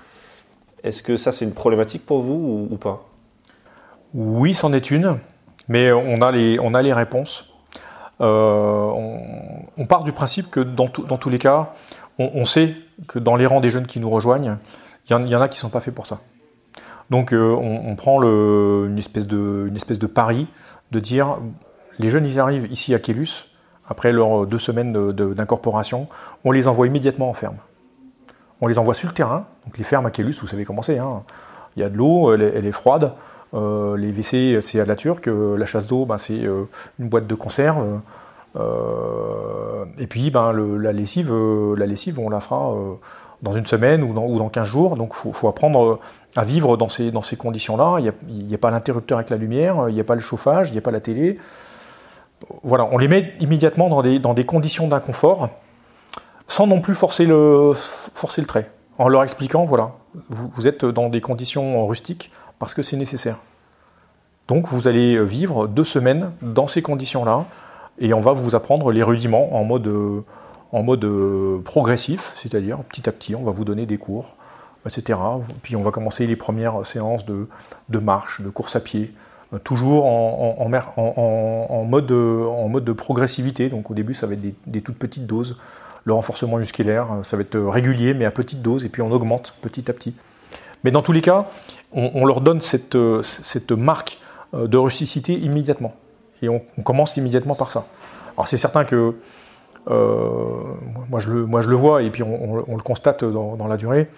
[0.85, 3.05] Est-ce que ça c'est une problématique pour vous ou, pas?
[4.15, 5.19] Oui, c'en est une,
[5.69, 7.47] mais on a les, on a les réponses.
[8.21, 8.91] Euh,
[9.77, 11.73] on, part du principe que dans, dans tous les cas,
[12.19, 12.75] on, sait
[13.07, 14.59] que dans les rangs des jeunes qui nous rejoignent,
[15.09, 16.19] il y, en a qui ne sont pas faits pour ça.
[17.11, 20.49] Donc euh, on, prend une, espèce de, une espèce de pari
[20.91, 21.39] de dire
[21.99, 23.47] les jeunes ils arrivent ici à Kélus,
[23.89, 26.09] après leurs deux semaines d'incorporation,
[26.45, 27.57] on les envoie immédiatement en ferme.
[28.61, 30.99] On les envoie sur le terrain, donc les fermes à Kélus, vous savez comment c'est,
[30.99, 31.23] hein.
[31.77, 33.13] il y a de l'eau, elle, est froide,
[33.55, 36.41] euh, les WC c'est à la turque, euh, la chasse d'eau ben, c'est
[36.99, 38.01] une boîte de conserve,
[38.57, 41.77] euh, et puis, ben, la, lessive, euh,
[42.19, 42.95] on la fera euh,
[43.43, 44.97] dans une semaine ou dans, ou dans 15 jours.
[44.97, 46.01] Donc, il faut, apprendre
[46.37, 47.99] à vivre dans ces, conditions-là.
[48.29, 50.73] Il n'y a, pas l'interrupteur avec la lumière, il n'y a pas le chauffage, il
[50.73, 51.39] n'y a pas la télé.
[52.63, 55.51] Voilà, on les met immédiatement dans des, conditions d'inconfort,
[56.47, 57.75] sans non plus forcer le,
[58.47, 59.93] trait, en leur expliquant, voilà,
[60.31, 63.39] vous êtes dans des conditions rustiques parce que c'est nécessaire.
[64.49, 67.47] Donc vous allez vivre deux semaines dans ces conditions-là,
[67.99, 69.93] et on va vous apprendre les rudiments en mode,
[70.73, 71.07] en mode
[71.65, 74.37] progressif, c'est-à-dire petit à petit, on va vous donner des cours,
[74.87, 75.19] etc.
[75.63, 77.49] Puis on va commencer les premières séances de,
[77.89, 79.13] de marche, de course à pied,
[79.55, 83.69] euh, toujours en, en, mode, en mode de progressivité.
[83.69, 85.57] Donc au début, ça va être des, toutes petites doses.
[86.05, 89.55] Le renforcement musculaire, ça va être régulier, mais à petite dose, et puis on augmente
[89.61, 90.15] petit à petit.
[90.85, 91.47] Mais dans tous les cas,
[91.93, 94.19] on, leur donne cette, cette marque
[94.55, 95.95] euh, de rusticité immédiatement
[96.43, 97.87] et on, commence immédiatement par ça.
[98.37, 99.17] Alors c'est certain que
[99.91, 100.35] euh,
[101.09, 104.09] moi, je le, vois et puis on, le constate dans, la durée.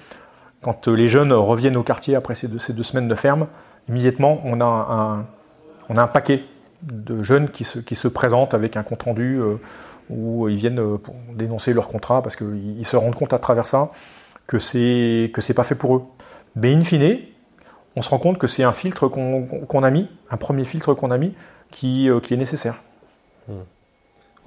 [0.62, 3.46] Quand les jeunes reviennent au quartier après ces deux, semaines de ferme,
[3.88, 5.25] immédiatement on a
[5.88, 6.44] un, paquet
[6.83, 9.57] de jeunes qui se, présentent avec un compte rendu euh,
[10.09, 10.99] où ils viennent euh,
[11.35, 13.90] dénoncer leur contrat parce qu'ils se rendent compte à travers ça
[14.46, 16.03] que c'est que c'est pas fait pour eux.
[16.56, 17.18] Mais in fine,
[17.96, 21.10] on se rend compte que c'est un filtre qu'on a mis, un premier filtre qu'on
[21.10, 21.34] a mis,
[21.70, 22.82] qui, euh, qui est nécessaire.
[23.48, 23.62] Hmm.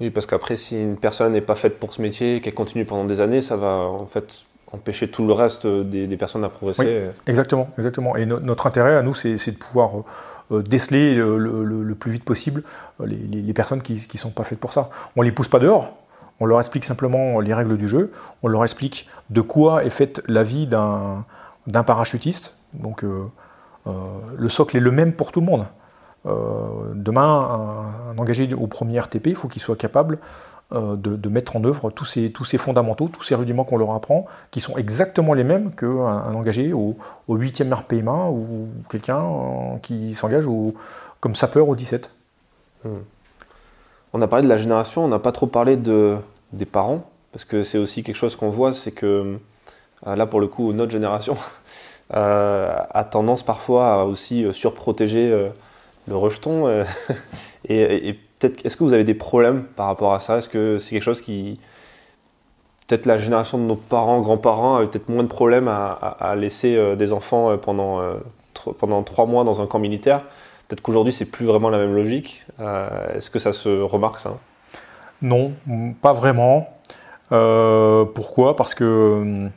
[0.00, 3.04] Oui, parce qu'après, si une personne n'est pas faite pour ce métier, qu'elle continue pendant
[3.04, 7.10] des années, ça va en fait empêcher tout le reste des, des personnes à progresser.
[7.26, 8.16] exactement, exactement.
[8.16, 10.02] Et notre intérêt à nous, c'est de pouvoir
[10.50, 12.64] euh, déceler le, le, plus vite possible
[13.00, 14.90] euh, les, les, personnes qui ne sont pas faites pour ça.
[15.16, 15.96] On ne les pousse pas dehors,
[16.40, 18.12] on leur explique simplement les règles du jeu,
[18.42, 21.24] on leur explique de quoi est faite la vie d'un
[21.72, 22.54] parachutiste.
[22.72, 23.26] Donc euh,
[24.36, 25.66] le socle est le même pour tout le monde.
[26.26, 30.18] Euh, demain, un, engagé au premier RTP, il faut qu'il soit capable
[30.72, 34.60] euh, de, mettre en œuvre tous ces, fondamentaux, tous ces rudiments qu'on leur apprend, qui
[34.60, 36.96] sont exactement les mêmes qu'un un engagé au,
[37.28, 40.46] 8e RPMA ou quelqu'un euh, qui s'engage
[41.20, 42.10] comme sapeur au 17.
[42.84, 42.88] Hmm.
[44.14, 46.16] On a parlé de la génération, on n'a pas trop parlé de,
[46.52, 49.38] des parents, parce que c'est aussi quelque chose qu'on voit, c'est que
[50.06, 51.36] là pour le coup, notre génération
[52.10, 55.50] a tendance parfois à aussi surprotéger
[56.08, 56.66] le rejeton.
[56.66, 56.84] Euh,
[57.68, 60.38] et, peut-être, est-ce que vous avez des problèmes par rapport à ça?
[60.38, 61.58] Est-ce que c'est quelque chose qui.
[62.86, 66.96] Peut-être la génération de nos parents, grands-parents avait peut-être moins de problèmes à, laisser euh,
[66.96, 68.02] des enfants euh, pendant,
[68.78, 70.20] pendant trois mois dans un camp militaire?
[70.68, 72.44] Peut-être qu'aujourd'hui, c'est plus vraiment la même logique.
[73.14, 74.38] Est-ce que ça se remarque ça?
[75.22, 75.52] Non,
[76.02, 76.68] pas vraiment.
[77.30, 78.56] pourquoi?
[78.56, 79.48] Parce que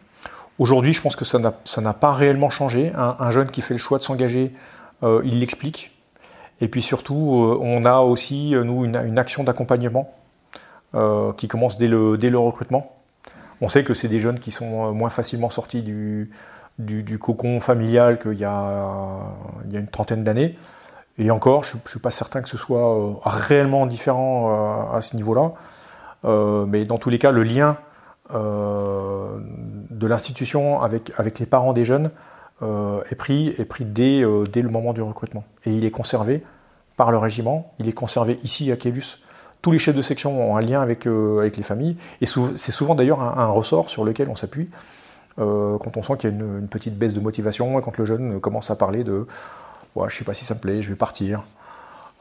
[0.60, 2.92] aujourd'hui, je pense que ça n'a pas réellement changé.
[2.96, 4.54] Un, jeune qui fait le choix de s'engager,
[5.04, 5.92] il l'explique.
[6.62, 10.14] Et puis surtout, on a aussi, nous, une, action d'accompagnement
[11.38, 12.98] qui commence dès le recrutement.
[13.62, 16.30] On sait que c'est des jeunes qui sont euh, moins facilement sortis du,
[16.78, 19.20] du, cocon familial qu'il y, y a
[19.74, 20.58] une trentaine d'années.
[21.18, 25.02] Et encore, je ne suis pas certain que ce soit euh, réellement différent euh, à
[25.02, 25.54] ce niveau-là.
[26.68, 27.78] mais dans tous les cas, le lien
[28.34, 32.12] de l'institution avec, avec les parents des jeunes
[32.62, 35.44] est pris, est pris dès, dès le moment du recrutement.
[35.66, 36.44] Et il est conservé
[36.98, 39.20] par le régiment, il est conservé ici à Kélus
[39.62, 42.72] tous les chefs de section ont un lien avec, euh, avec les familles, et c'est
[42.72, 44.70] souvent d'ailleurs un, ressort sur lequel on s'appuie
[45.40, 48.06] euh, quand on sent qu'il y a une, petite baisse de motivation et quand le
[48.06, 49.28] jeune commence à parler de
[49.96, 51.44] ouais, je sais pas si ça me plaît, je vais partir.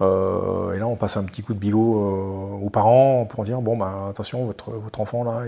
[0.03, 3.77] Euh, et là, on passe un petit coup de bigot aux parents pour dire bon,
[3.77, 5.45] bah, attention, votre, enfant là,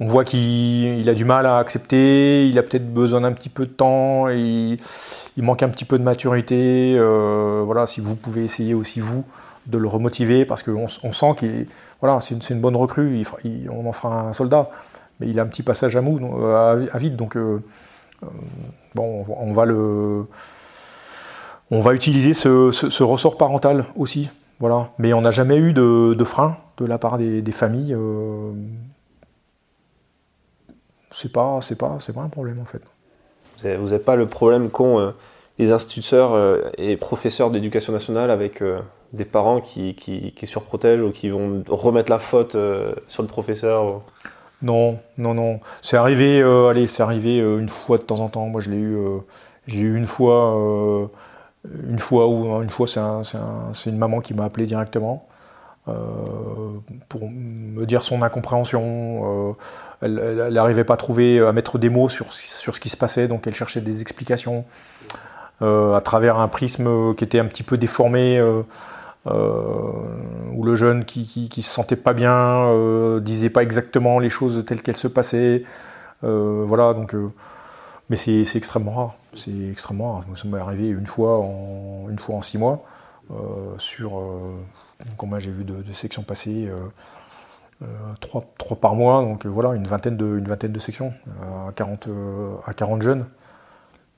[0.00, 3.64] on voit qu'il a du mal à accepter, il a peut-être besoin d'un petit peu
[3.64, 4.78] de temps, il,
[5.36, 6.98] il, manque un petit peu de maturité.
[6.98, 9.24] voilà, si vous pouvez essayer aussi vous
[9.66, 11.66] de le remotiver parce qu'on on sent qu'il
[12.00, 14.70] voilà, c'est une, bonne recrue, il, on en fera un soldat,
[15.18, 17.62] mais il a un petit passage à mou, à, vide, donc euh,
[18.22, 18.26] euh,
[18.94, 20.26] bon, on va le,
[21.70, 24.90] on va utiliser ce, ressort parental aussi, voilà.
[24.98, 27.94] Mais on n'a jamais eu de, frein de la part des, familles.
[27.94, 28.52] Euh,
[31.10, 32.82] c'est pas, c'est pas, c'est pas un problème en fait.
[33.76, 35.12] Vous n'avez pas le problème qu'ont
[35.58, 38.62] les instituteurs et professeurs d'éducation nationale avec
[39.12, 44.02] des parents qui, qui, surprotègent ou qui vont remettre la faute euh, sur le professeur
[44.62, 45.60] Non, non, non.
[45.80, 48.46] C'est arrivé, euh, allez, c'est arrivé euh, une fois de temps en temps.
[48.46, 48.98] Moi, je l'ai eu,
[49.66, 51.10] j'ai eu une fois,
[51.64, 53.22] une fois où, une fois, c'est un,
[53.86, 55.26] une maman qui m'a appelé directement
[57.08, 59.56] pour me dire son incompréhension.
[60.02, 63.26] elle n'arrivait pas à trouver, à mettre des mots sur, sur ce qui se passait,
[63.26, 64.66] donc elle cherchait des explications.
[65.62, 68.38] à travers un prisme qui était un petit peu déformé
[69.26, 69.82] euh,
[70.54, 74.64] où le jeune qui, qui, se sentait pas bien euh, disait pas exactement les choses
[74.66, 75.64] telles qu'elles se passaient.
[76.24, 77.14] Euh, voilà, donc,
[78.08, 79.14] mais c'est extrêmement rare.
[79.34, 80.24] C'est extrêmement rare.
[80.36, 82.84] Ça m'est arrivé une fois en, une fois en six mois
[83.76, 84.22] sur
[85.18, 86.70] combien j'ai vu de, sections passer.
[88.20, 88.42] trois,
[88.80, 91.12] par mois, donc voilà, une vingtaine de, une vingtaine de sections
[91.68, 92.08] à 40,
[92.66, 93.26] à 40 jeunes.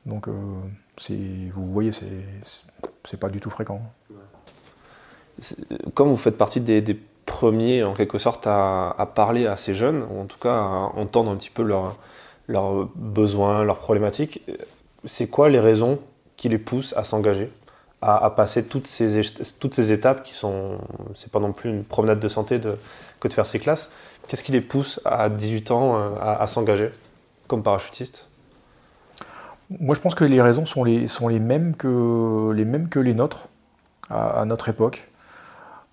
[0.06, 3.82] Donc vous voyez, c'est pas du tout fréquent
[5.94, 10.20] comme vous faites partie des, premiers, en quelque sorte, à, parler à ces jeunes, ou
[10.20, 14.42] en tout cas à entendre un petit peu leurs besoins, leurs problématiques,
[15.04, 15.98] c'est quoi les raisons
[16.36, 17.50] qui les poussent à s'engager,
[18.02, 20.78] à, passer toutes ces, étapes qui sont,
[21.14, 22.60] c'est pas non plus une promenade de santé
[23.20, 23.90] que de faire ces classes.
[24.28, 26.90] Qu'est-ce qui les pousse à 18 ans euh, à, s'engager
[27.48, 28.26] comme parachutiste?
[29.78, 32.98] Moi, je pense que les raisons sont les, sont les, mêmes, que, les mêmes que
[32.98, 33.48] les nôtres
[34.08, 35.08] à notre époque.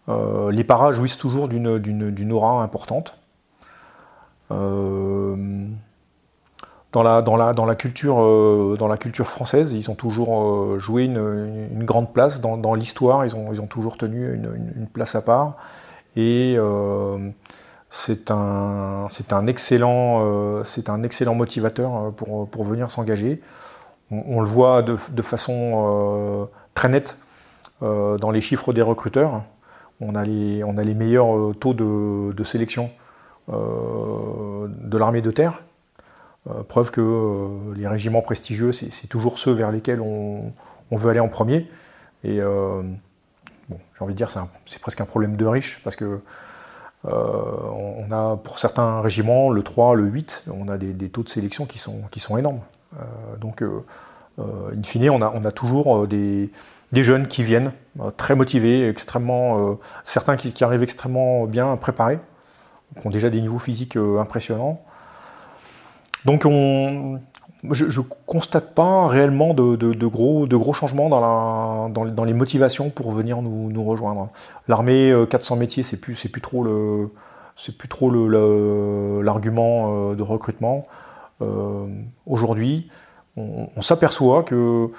[0.10, 3.18] Euh, les paras jouissent toujours d'une aura importante.
[4.52, 5.36] Euh,
[6.92, 10.80] dans la, dans, la, dans, la culture, euh, dans la culture française, ils ont toujours
[10.80, 12.42] joué une, grande place.
[12.42, 15.56] Dans, l'histoire, ils ont, ils ont toujours tenu une, place à part.
[16.16, 16.58] Et
[17.90, 23.42] c'est un, un, excellent, un excellent motivateur pour, pour venir s'engager.
[24.10, 27.18] On, le voit de, de façon très nette
[27.82, 29.44] dans les chiffres des recruteurs
[30.00, 32.92] on a les, on a les meilleurs euh, taux de, sélection
[33.50, 35.64] euh, de l'armée de terre.
[36.50, 40.54] Euh, preuve que les régiments prestigieux, c'est toujours ceux vers lesquels on,
[40.92, 41.70] veut aller en premier.
[42.24, 46.20] Et bon, j'ai envie de dire, c'est presque un problème de riche, parce que
[47.04, 51.66] on a pour certains régiments, le 3, le 8, on a des, taux de sélection
[51.66, 52.62] qui sont, énormes.
[53.40, 53.64] donc,
[54.38, 56.50] in fine, on a, toujours des,
[56.94, 62.20] jeunes qui viennent, euh, très motivés, extrêmement, euh, certains qui, arrivent extrêmement bien préparés,
[63.00, 64.84] qui ont déjà des niveaux physiques euh, impressionnants.
[66.26, 67.20] Donc on,
[67.72, 74.30] je ne constate pas réellement de, gros, changements dans, les motivations pour venir nous, rejoindre.
[74.68, 76.64] L'armée 400 métiers, c'est plus, plus trop
[79.22, 80.88] l'argument de recrutement.
[82.26, 82.90] Aujourd'hui,
[83.36, 84.92] on s'aperçoit que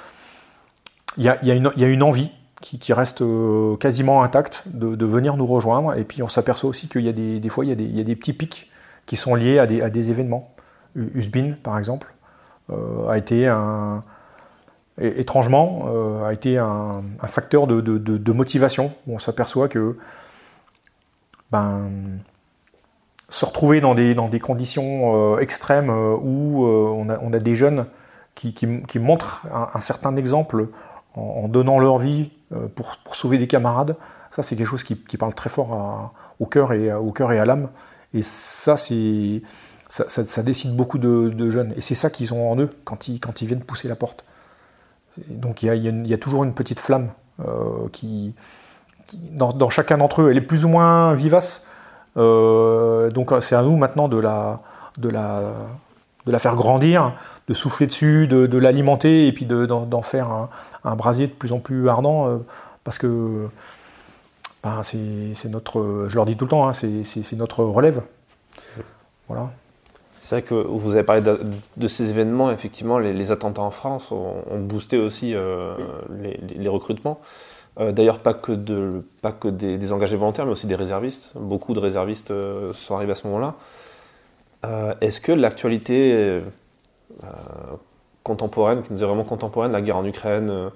[1.19, 5.99] il y a, une envie qui, reste euh, quasiment intacte de, venir nous rejoindre.
[5.99, 8.33] Et puis on s'aperçoit aussi qu'il y a des, fois, il y, a des, petits
[8.33, 8.71] pics
[9.07, 10.55] qui sont liés à des, événements.
[10.95, 12.13] Usbin, par exemple,
[12.71, 14.03] euh, a été un,
[15.01, 18.93] étrangement, a été un, facteur de, motivation.
[19.09, 19.97] On s'aperçoit que
[21.53, 21.89] ben,
[23.29, 27.87] se retrouver dans des, dans des conditions extrêmes où on a, des jeunes
[28.35, 30.67] qui, montrent un, certain exemple
[31.15, 32.31] en, donnant leur vie
[32.75, 33.97] pour, sauver des camarades,
[34.31, 37.45] ça c'est quelque chose qui, parle très fort au cœur et, au cœur et à
[37.45, 37.69] l'âme.
[38.15, 39.43] Et ça, c'est
[39.89, 41.73] ça, décide beaucoup de, jeunes.
[41.77, 44.25] Et c'est ça qu'ils ont en eux quand ils, viennent pousser la porte.
[45.29, 48.35] Donc il y a, toujours une petite flamme euh, qui,
[49.13, 51.65] dans, chacun d'entre eux, elle est plus ou moins vivace.
[52.17, 54.61] Euh, donc c'est à nous maintenant de la
[56.39, 57.15] faire grandir,
[57.49, 60.49] de souffler dessus, de, l'alimenter et puis d'en faire
[60.85, 62.29] un, brasier de plus en plus ardent.
[62.29, 62.37] Euh,
[62.85, 63.49] parce que
[64.63, 68.03] ben, c'est notre, je leur dis tout le temps, hein, c'est notre relève.
[69.29, 69.51] Voilà.
[70.21, 74.43] C'est vrai que vous avez parlé de, ces événements, effectivement, les, attentats en France ont,
[74.59, 75.75] boosté aussi euh,
[76.21, 77.21] les, recrutements.
[77.81, 81.33] Euh, d'ailleurs, pas que, de, pas que des, engagés volontaires, mais aussi des réservistes.
[81.37, 83.55] Beaucoup de réservistes euh, sont arrivés à ce moment-là.
[85.01, 86.43] Est-ce que l'actualité
[88.25, 90.71] contemporaine, qui nous est vraiment contemporaine, la guerre en Ukraine,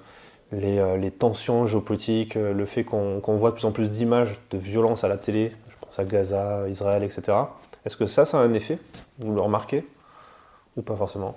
[0.53, 5.09] les, tensions géopolitiques, le fait qu'on voit de plus en plus d'images de violence à
[5.09, 7.33] la télé, je pense à Gaza, Israël, etc.,
[7.85, 8.79] est-ce que ça, ça a un effet?
[9.19, 9.85] Vous le remarquez?
[10.77, 11.35] Ou pas forcément?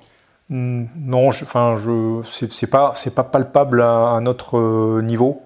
[0.49, 5.43] Non, je, enfin, je, c'est, pas, pas palpable à, notre euh, niveau.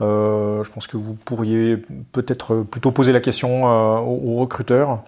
[0.00, 1.76] Euh, je pense que vous pourriez
[2.12, 5.02] peut-être plutôt poser la question euh, aux, recruteurs.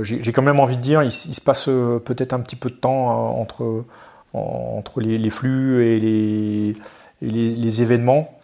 [0.00, 3.38] j'ai, quand même envie de dire, il, se passe peut-être un petit peu de temps
[3.38, 3.84] entre,
[4.96, 6.76] les, flux et les,
[7.20, 8.38] les événements.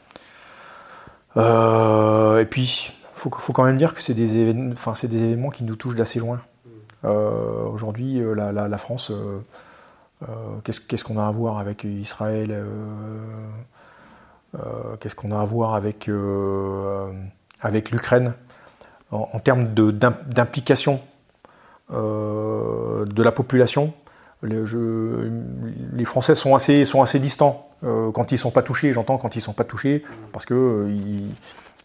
[1.37, 5.51] et puis, faut, faut quand même dire que c'est des, événements, enfin, c'est des événements
[5.51, 6.41] qui nous touchent d'assez loin.
[7.05, 9.41] Euh, aujourd'hui, euh, la, France, euh,
[10.65, 12.65] qu'est-ce, qu'on a à voir avec Israël
[15.01, 16.11] Qu'est-ce qu'on a à voir avec,
[17.61, 18.33] avec l'Ukraine
[19.11, 21.01] en, termes d'implication
[21.91, 23.93] de la population?
[24.43, 24.63] Les,
[25.93, 28.93] les, Français sont assez, sont assez distants quand ils ne sont pas touchés.
[28.93, 30.03] J'entends quand ils ne sont pas touchés
[30.33, 31.35] parce que ils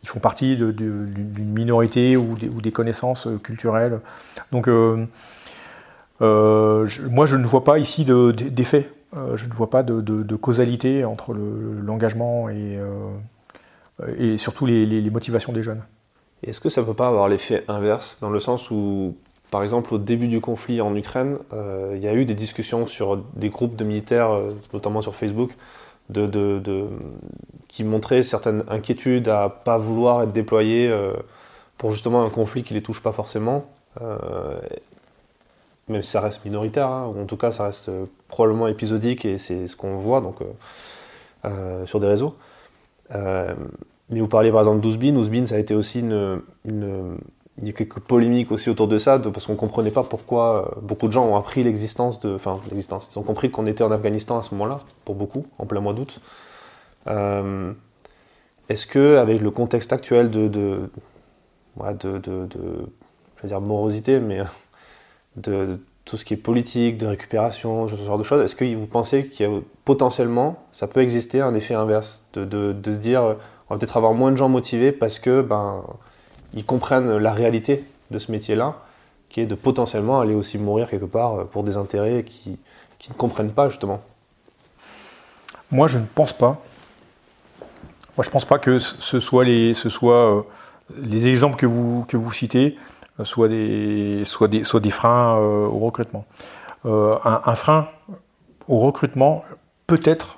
[0.06, 4.00] font partie d'une minorité ou des, connaissances euh, culturelles.
[4.52, 5.06] Donc, euh,
[6.22, 8.90] euh, moi, je ne vois pas ici d'effet.
[9.36, 12.80] je ne vois pas de, causalité entre l'engagement et,
[14.18, 15.82] et surtout les, motivations des jeunes.
[16.44, 19.16] Est-ce que ça ne peut pas avoir l'effet inverse, dans le sens où,
[19.50, 21.38] par exemple, au début du conflit en Ukraine,
[21.94, 24.38] il y a eu des discussions sur des groupes de militaires,
[24.74, 25.56] notamment sur Facebook,
[26.10, 26.88] de,
[27.68, 31.14] qui montraient certaines inquiétudes à pas vouloir être déployés euh,
[31.78, 33.66] pour justement un conflit qui les touche pas forcément,
[34.02, 34.60] euh,
[35.88, 39.26] même si ça reste minoritaire, hein, ou en tout cas ça reste euh, probablement épisodique
[39.26, 40.38] et c'est ce qu'on voit donc,
[41.86, 42.36] sur des réseaux.
[43.10, 47.18] mais vous parliez par exemple d'Ouzbin, Ouzbin ça a été aussi une
[47.62, 50.82] il y a quelques polémiques aussi autour de ça, parce qu'on comprenait pas pourquoi euh,
[50.82, 52.34] beaucoup de gens ont appris l'existence de.
[52.34, 53.08] Enfin, l'existence.
[53.14, 55.94] Ils ont compris qu'on était en Afghanistan à ce moment-là, pour beaucoup, en plein mois
[55.94, 56.20] d'août.
[57.08, 57.74] Euh,
[58.70, 60.48] est-ce que, avec le contexte actuel de.
[60.48, 60.90] de,
[61.78, 62.48] de, de,
[63.38, 64.42] je vais dire morosité, mais
[65.36, 68.88] de, tout ce qui est politique, de récupération, ce genre de choses, est-ce que vous
[68.88, 73.22] pensez qu'il y a potentiellement, ça peut exister un effet inverse, de, de se dire,
[73.70, 75.84] on va peut-être avoir moins de gens motivés parce que, ben
[76.54, 78.76] ils comprennent la réalité de ce métier-là,
[79.30, 82.60] qui est de potentiellement aller aussi mourir quelque part euh, pour des intérêts qui,
[83.10, 84.02] ne comprennent pas justement.
[85.72, 86.62] Moi, je ne pense pas.
[88.16, 90.42] Moi, je ne pense pas que ce soit les, euh,
[90.96, 92.78] les exemples que vous, citez
[93.20, 94.24] euh, soient, des,
[94.92, 96.26] freins au recrutement.
[96.86, 97.90] un, frein
[98.70, 99.44] au recrutement,
[99.88, 100.38] peut-être,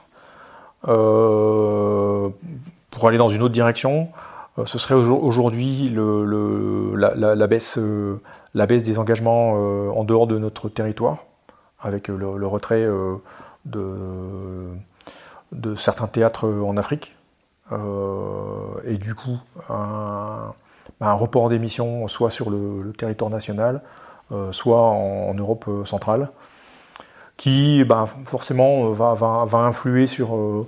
[0.82, 0.94] pour
[3.08, 4.08] aller dans une autre direction,
[4.64, 8.22] ce serait aujourd'hui la, baisse, euh,
[8.54, 11.26] la baisse des engagements euh, en dehors de notre territoire,
[11.80, 12.88] avec le, retrait
[13.66, 14.70] de,
[15.76, 17.16] certains théâtres en Afrique,
[17.72, 19.38] et du coup
[19.70, 20.54] un,
[21.02, 23.82] report d'émissions soit sur le, territoire national,
[24.52, 26.30] soit en, Europe centrale,
[27.38, 30.68] qui ben, forcément va, influer sur euh,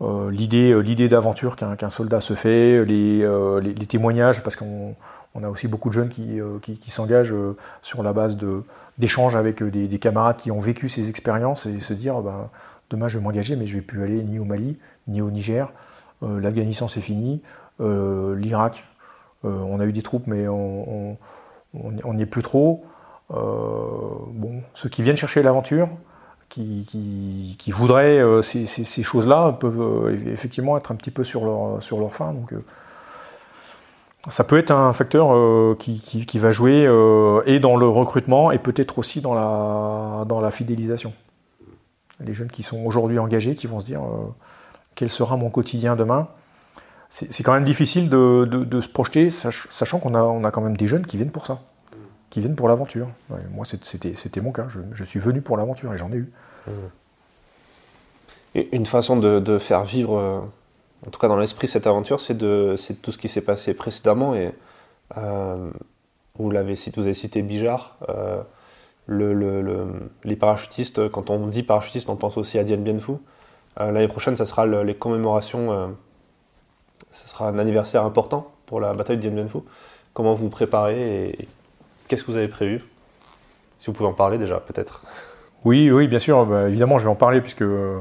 [0.00, 4.94] l'idée, euh, l'idée d'aventure qu'un, soldat se fait, les, euh, témoignages, parce qu'on
[5.42, 7.34] a aussi beaucoup de jeunes qui, qui, s'engagent
[7.82, 8.62] sur la base de,
[8.98, 12.50] d'échanges avec des, camarades qui ont vécu ces expériences et se dire bah,
[12.90, 14.78] demain je vais m'engager, mais je ne vais plus aller ni au Mali,
[15.08, 15.72] ni au Niger.
[16.22, 17.42] L'Afghanistan c'est fini.
[17.80, 18.84] L'Irak,
[19.44, 21.16] on a eu des troupes, mais on
[21.74, 22.84] n'y est plus trop.
[23.30, 25.90] bon, ceux qui viennent chercher l'aventure,
[26.48, 32.32] qui, voudraient ces, ces, choses-là peuvent effectivement être un petit peu sur leur, fin.
[32.32, 32.54] Donc,
[34.28, 36.82] ça peut être un facteur qui, va jouer
[37.46, 39.34] et dans le recrutement et peut-être aussi dans
[40.40, 41.12] la, fidélisation.
[42.20, 44.00] Les jeunes qui sont aujourd'hui engagés, qui vont se dire
[44.94, 46.28] quel sera mon quotidien demain
[47.08, 50.86] c'est quand même difficile de, se projeter, sachant qu'on a, on a quand même des
[50.86, 51.60] jeunes qui viennent pour ça,
[52.36, 53.08] qui viennent pour l'aventure.
[53.50, 56.30] moi, c'était mon cas, je, suis venu pour l'aventure et j'en ai eu.
[58.72, 60.40] Une façon de, faire vivre, euh,
[61.06, 64.34] en tout cas dans l'esprit, cette aventure, c'est tout ce qui s'est passé précédemment.
[64.34, 64.52] Et
[65.16, 65.70] euh,
[66.38, 66.74] vous, vous avez
[67.14, 67.96] cité Bijard.
[68.10, 68.42] Euh,
[69.08, 73.12] les parachutistes, quand on dit parachutistes, on pense aussi à Dien Bien Phu.
[73.78, 75.96] L'année prochaine, ça sera les commémorations
[77.12, 79.60] ce sera un anniversaire important pour la bataille de Dien Bien Phu.
[80.12, 81.48] Comment vous préparez
[82.08, 82.82] qu'est-ce que vous avez prévu?
[83.78, 85.02] Si vous pouvez en parler déjà, peut-être.
[85.64, 86.46] Oui, oui, bien sûr.
[86.46, 88.00] Bah, évidemment, je vais en parler puisque euh,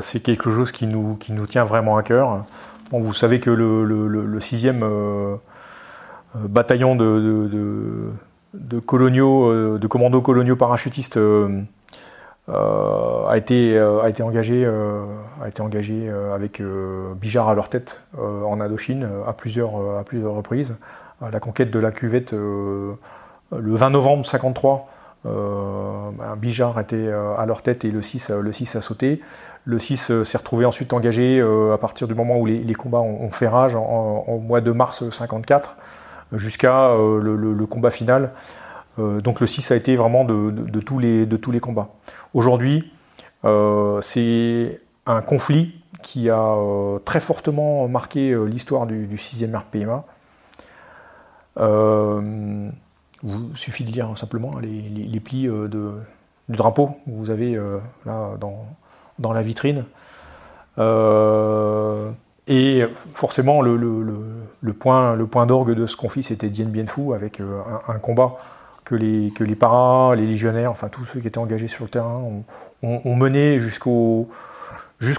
[0.00, 2.44] c'est quelque chose qui nous, qui nous tient vraiment à cœur.
[2.90, 5.36] Vous savez que le, le, 6e euh,
[6.36, 8.10] euh, bataillon de, de,
[8.54, 11.18] de, coloniaux, de commandos coloniaux parachutistes
[12.48, 15.04] euh, a été euh, a été engagé euh,
[15.42, 16.62] a été engagé avec
[17.20, 20.76] Bijar à leur tête en Indochine à plusieurs à plusieurs reprises.
[21.20, 22.96] La conquête de la cuvette le
[23.50, 24.88] 20 novembre 53.
[25.24, 29.20] Euh, Bijar était à leur tête et le 6, le 6 a sauté.
[29.64, 31.40] Le 6 s'est retrouvé ensuite engagé
[31.72, 35.76] à partir du moment où les, combats ont, fait rage en, mois de mars 54
[36.32, 38.30] jusqu'à le, combat final.
[38.98, 41.88] donc le 6 a été vraiment de, tous, les, combats.
[42.34, 42.92] Aujourd'hui,
[43.44, 50.04] euh, c'est un conflit qui a euh, très fortement marqué euh, l'histoire du, 6e RPMA.
[51.58, 52.72] Il
[53.54, 55.92] suffit de lire simplement les, plis de,
[56.48, 57.58] du drapeau que vous avez
[58.04, 58.32] là
[59.18, 59.84] dans, la vitrine.
[62.46, 62.84] et
[63.14, 67.40] forcément, le, point, d'orgue de ce conflit, c'était Dien Bien Phu avec
[67.88, 68.36] un combat
[68.86, 72.22] que les, paras, les légionnaires, enfin tous ceux qui étaient engagés sur le terrain
[72.82, 74.28] ont, mené jusqu'au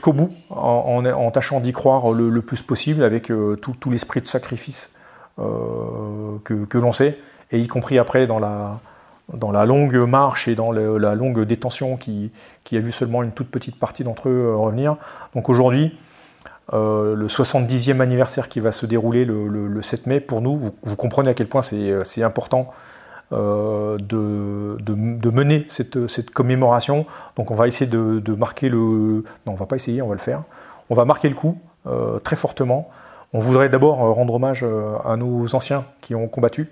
[0.07, 4.93] bout en, tâchant d'y croire le, plus possible avec euh, tout, l'esprit de sacrifice
[5.39, 7.17] euh, que, l'on sait,
[7.51, 8.79] et y compris après dans la,
[9.33, 12.31] dans la longue marche et dans la longue détention qui,
[12.63, 14.97] qui, a vu seulement une toute petite partie d'entre eux euh, revenir.
[15.35, 15.97] Donc aujourd'hui,
[16.73, 21.33] le 70e anniversaire qui va se dérouler le, 7 mai, pour nous, vous, comprenez à
[21.33, 22.73] quel point c'est important
[23.33, 27.05] euh, de, de, mener cette, cette, commémoration.
[27.35, 29.25] Donc on va essayer de, de, marquer le...
[29.45, 30.43] Non, on va pas essayer, on va le faire.
[30.89, 32.89] On va marquer le coup euh, très fortement.
[33.33, 34.65] On voudrait d'abord euh, rendre hommage
[35.05, 36.69] à nos anciens qui ont combattu,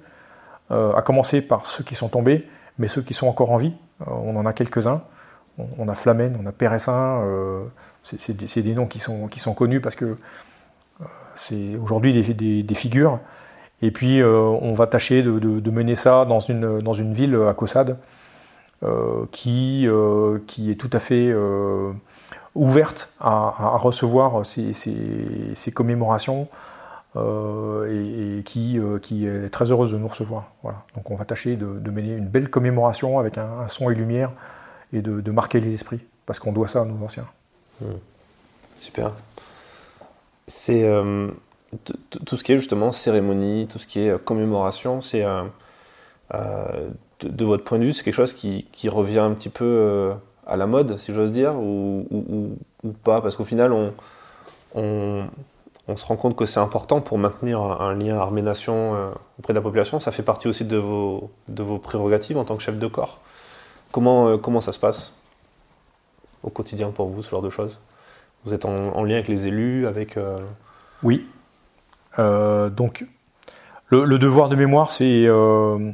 [0.70, 2.47] à commencer par ceux qui sont tombés,
[2.80, 3.74] mais ceux qui sont encore en vie.
[4.08, 5.01] on en a quelques-uns.
[5.78, 7.22] On, a Flamen, on a Péressin.
[8.03, 10.18] c'est des, noms qui sont, connus parce que
[11.36, 12.34] c'est aujourd'hui
[12.64, 13.20] des, figures
[13.82, 17.97] et puis, euh, on va tâcher de, mener ça dans une, ville à Caussade
[18.84, 21.34] euh, euh, qui est tout à fait
[22.56, 26.47] ouverte à, recevoir ces, commémorations
[27.16, 30.51] et, qui, qui, est très heureuse de nous recevoir.
[30.64, 30.84] Voilà.
[30.95, 34.32] Donc, on va tâcher de, mener une belle commémoration avec un, son et lumière
[34.93, 37.28] et de, marquer les esprits parce qu'on doit ça à nos anciens.
[37.82, 37.86] Mmh.
[38.80, 39.12] Super.
[40.47, 40.86] C'est
[42.26, 45.43] tout ce qui est justement cérémonie, tout ce qui est euh, commémoration, c'est euh,
[46.34, 46.89] euh,
[47.22, 50.14] de, votre point de vue, c'est quelque chose qui, revient un petit peu
[50.46, 52.58] à la mode, si j'ose dire, ou,
[53.04, 53.74] pas Parce qu'au final,
[54.76, 55.28] on,
[55.96, 60.00] se rend compte que c'est important pour maintenir un, lien armée-nation auprès de la population.
[60.00, 63.20] Ça fait partie aussi de vos, de vos prérogatives en tant que chef de corps.
[63.91, 65.14] Comment, comment ça se passe
[66.43, 67.80] au quotidien pour vous, ce genre de choses?
[68.43, 70.20] Vous êtes en, lien avec les élus, avec...
[71.02, 71.28] Oui,
[72.20, 73.06] euh, donc,
[73.89, 75.91] le, devoir de mémoire, c'est euh,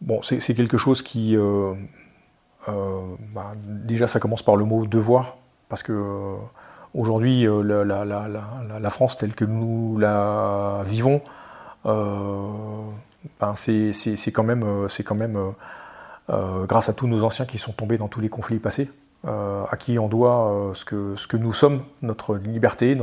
[0.00, 1.74] bon, c'est quelque chose qui euh,
[2.66, 5.36] bah, déjà ça commence par le mot devoir
[5.68, 6.36] parce que
[6.94, 11.20] aujourd'hui la, la, France telle que nous la vivons,
[11.84, 14.64] ben, c'est quand même,
[16.28, 18.90] grâce à tous nos anciens qui sont tombés dans tous les conflits passés,
[19.24, 22.96] à qui on doit ce, que, nous sommes, notre liberté,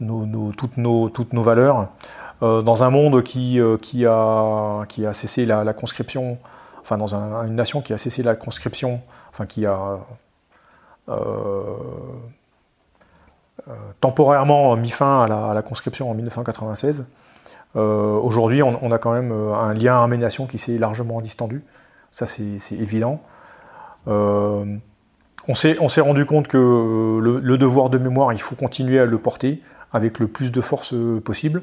[0.00, 1.88] toutes, nos, valeurs.
[2.42, 6.38] Euh, dans un monde euh, qui a cessé la, conscription,
[6.82, 9.00] enfin dans une nation qui a cessé la conscription,
[9.30, 9.98] enfin qui a
[11.08, 11.74] euh,
[14.00, 17.04] temporairement mis fin à la, conscription en 1996.
[17.74, 21.62] Aujourd'hui, on, a quand même un lien armée-nation qui s'est largement distendu,
[22.10, 23.20] ça c'est évident.
[24.06, 24.80] on
[25.54, 29.62] s'est rendu compte que le, devoir de mémoire, il faut continuer à le porter
[29.92, 31.62] avec le plus de force possible.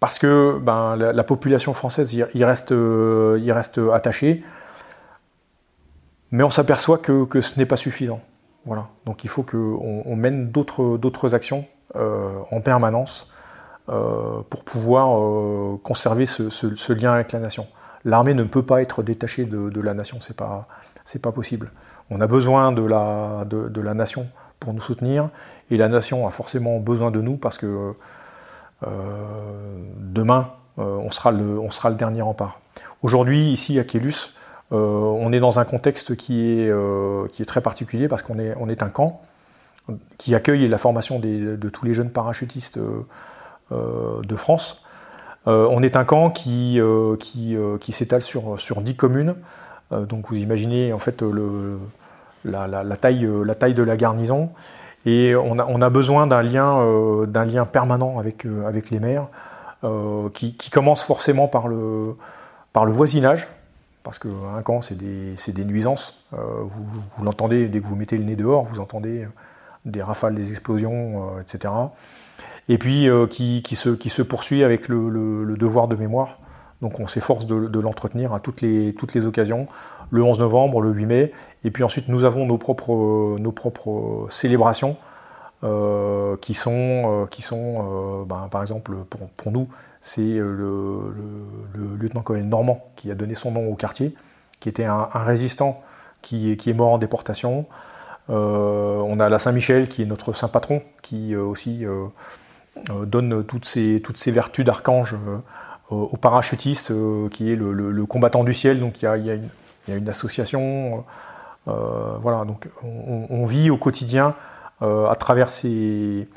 [0.00, 4.42] Parce que ben, la, population française y, reste, y reste attachée.
[6.32, 8.20] Mais on s'aperçoit que, que, ce n'est pas suffisant.
[8.64, 8.88] Voilà.
[9.04, 13.30] Donc il faut qu'on on mène d'autres actions en permanence
[13.90, 17.66] euh, pour pouvoir euh, conserver ce, lien avec la nation.
[18.04, 20.68] L'armée ne peut pas être détachée de, la nation, c'est pas
[21.20, 21.72] pas possible.
[22.08, 24.28] On a besoin de la de, la nation
[24.60, 25.30] pour nous soutenir
[25.72, 27.92] et la nation a forcément besoin de nous parce que euh,
[28.82, 32.60] demain on sera le on sera le dernier rempart.
[33.02, 34.34] Aujourd'hui ici à Kélus,
[34.70, 39.22] on est dans un contexte qui est très particulier parce qu'on est un camp
[40.18, 42.78] qui accueille la formation de tous les jeunes parachutistes
[43.72, 44.82] euh, de France.
[45.46, 47.16] Euh, on est un camp qui, euh,
[47.90, 49.36] s'étale sur, sur 10 communes.
[49.92, 51.22] donc vous imaginez en fait
[52.44, 54.50] la taille de la garnison.
[55.06, 59.28] Et on a, besoin d'un lien, lien permanent avec, avec les maires,
[60.34, 62.16] qui, qui, commence forcément par le,
[62.74, 63.48] voisinage,
[64.02, 66.22] parce qu'un camp, c'est des, nuisances.
[66.32, 69.26] vous, l'entendez dès que vous mettez le nez dehors, vous entendez
[69.86, 71.70] des rafales, des explosions, etc
[72.70, 76.38] et puis euh, qui, se, poursuit avec le, devoir de mémoire.
[76.80, 79.66] Donc on s'efforce de, l'entretenir à toutes les occasions,
[80.10, 81.32] le 11 novembre, le 8 mai,
[81.64, 84.96] et puis ensuite nous avons nos propres, célébrations
[85.62, 88.92] euh, qui sont, euh, sont ben, par exemple
[89.36, 89.68] pour, nous,
[90.00, 91.14] c'est le,
[91.98, 94.14] lieutenant-colonel Normand qui a donné son nom au quartier,
[94.58, 95.82] qui était un, résistant
[96.22, 97.66] qui, est mort en déportation.
[98.28, 101.86] on a la Saint-Michel qui est notre saint patron, qui aussi
[102.88, 105.38] euh, donne toutes ces vertus d'archange euh,
[105.88, 108.80] au parachutiste euh, qui est le, combattant du ciel.
[108.80, 109.36] Donc il y a,
[110.08, 111.04] association.
[111.66, 114.34] voilà, donc on, vit au quotidien
[114.80, 116.28] à travers ces,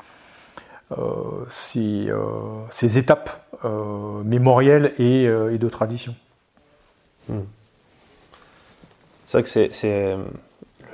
[1.48, 2.08] ces,
[2.70, 3.30] ces, étapes
[4.24, 6.14] mémorielles et, de tradition.
[7.28, 7.40] Hmm.
[9.26, 10.16] C'est vrai que c'est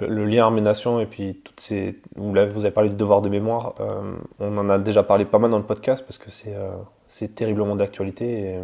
[0.07, 2.01] le lien armée-nation et puis toutes ces.
[2.17, 3.75] Vous avez parlé de devoir de mémoire.
[3.81, 7.29] Euh, on en a déjà parlé pas mal dans le podcast parce que c'est euh,
[7.35, 8.61] terriblement d'actualité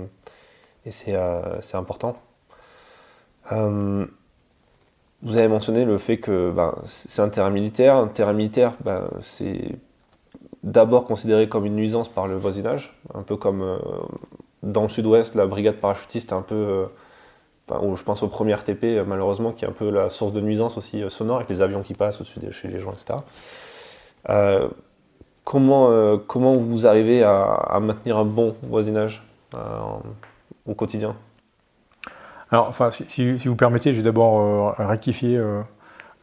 [0.84, 2.16] et, euh, c'est important.
[3.51, 7.97] Vous avez mentionné le fait que ben, c'est un terrain militaire.
[7.97, 9.79] Un terrain militaire, ben, c'est
[10.63, 13.79] d'abord considéré comme une nuisance par le voisinage, un peu comme
[14.63, 16.87] dans le sud-ouest, la brigade parachutiste un peu
[17.69, 20.79] je pense au premier RTP, euh, malheureusement, qui est un peu la source de nuisance
[20.79, 23.19] aussi euh, sonore, avec les avions qui passent au-dessus de chez les gens, etc.
[24.29, 24.69] Euh,
[25.45, 29.23] comment, comment vous arrivez à, maintenir un bon voisinage
[30.67, 31.15] au quotidien?
[32.53, 35.41] Alors, enfin, si, vous permettez, je vais d'abord rectifier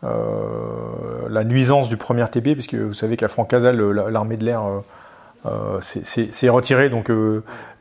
[0.01, 4.63] la nuisance du premier RTP, puisque vous savez qu'à Francazal, l'armée de l'air
[5.81, 7.11] s'est retirée, donc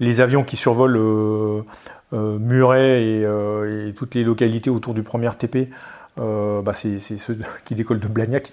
[0.01, 1.64] les avions qui survolent
[2.12, 5.70] euh, Muret euh, et, toutes les localités autour du premier TP,
[6.20, 8.53] euh, bah, c'est ceux qui décollent de Blagnac.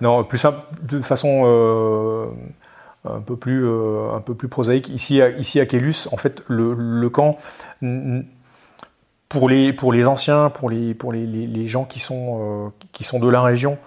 [0.00, 1.44] Non, plus simple, de façon
[3.04, 4.88] un peu plus un peu plus prosaïque.
[4.88, 7.38] Ici, à, ici à Kélus, en fait, le, camp
[9.34, 13.18] pour les pour les anciens, pour les pour les, les, gens qui sont qui sont
[13.18, 13.78] de la région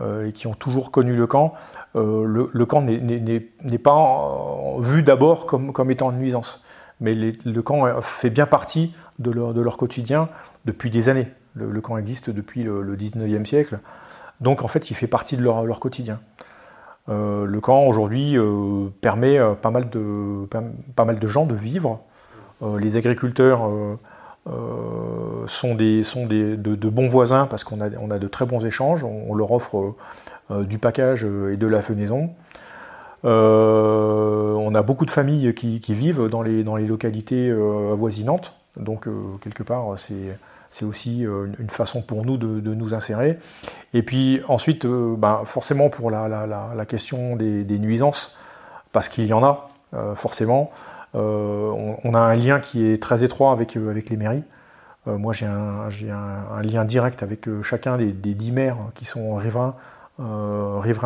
[0.00, 1.54] et qui ont toujours connu le camp,
[1.94, 6.64] le, le, camp n'est pas vu d'abord comme comme étant une nuisance
[7.00, 10.28] mais le camp fait bien partie de leur, quotidien
[10.64, 11.28] depuis des années.
[11.54, 13.78] Le, camp existe depuis le, 19e siècle,
[14.40, 16.20] donc en fait il fait partie de leur, quotidien.
[17.10, 20.46] Euh, le camp aujourd'hui euh, permet euh, pas, mal de,
[20.96, 22.00] pas, mal de gens de vivre.
[22.78, 23.68] les agriculteurs
[24.46, 28.64] sont, des, sont des, de, bons voisins parce qu'on a, on a de très bons
[28.64, 29.94] échanges, on leur offre
[30.50, 32.30] du package et de la fenaison.
[33.24, 38.54] Euh, on a beaucoup de familles qui, vivent dans les, dans les localités euh, avoisinantes,
[38.76, 43.38] donc euh, quelque part c'est aussi une façon pour nous de, nous insérer.
[43.94, 48.36] Et puis ensuite, ben, forcément pour la, question des, nuisances,
[48.92, 49.70] parce qu'il y en a,
[50.16, 50.72] forcément,
[51.14, 54.42] on, a un lien qui est très étroit avec, avec les mairies.
[55.06, 59.74] moi j'ai un, lien direct avec chacun des, dix maires qui sont riverains,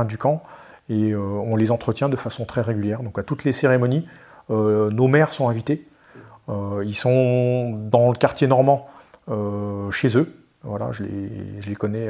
[0.07, 0.43] du camp
[0.89, 3.03] et euh, on les entretient de façon très régulière.
[3.03, 4.07] Donc à toutes les cérémonies,
[4.51, 5.87] euh, nos maires sont invités.
[6.49, 8.89] Euh, ils sont dans le quartier normand
[9.91, 10.35] chez eux.
[10.63, 12.09] Voilà, je les, connais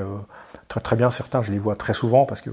[0.69, 1.11] très bien.
[1.11, 2.51] Certains, je les vois très souvent parce que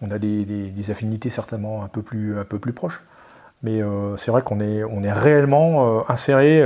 [0.00, 3.02] on a des, affinités certainement un peu plus proches.
[3.64, 3.80] Mais
[4.16, 6.62] c'est vrai qu'on est, on est réellement inséré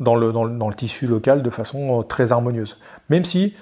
[0.00, 2.78] dans, le, dans, le, tissu local de façon très harmonieuse.
[3.10, 3.54] Même si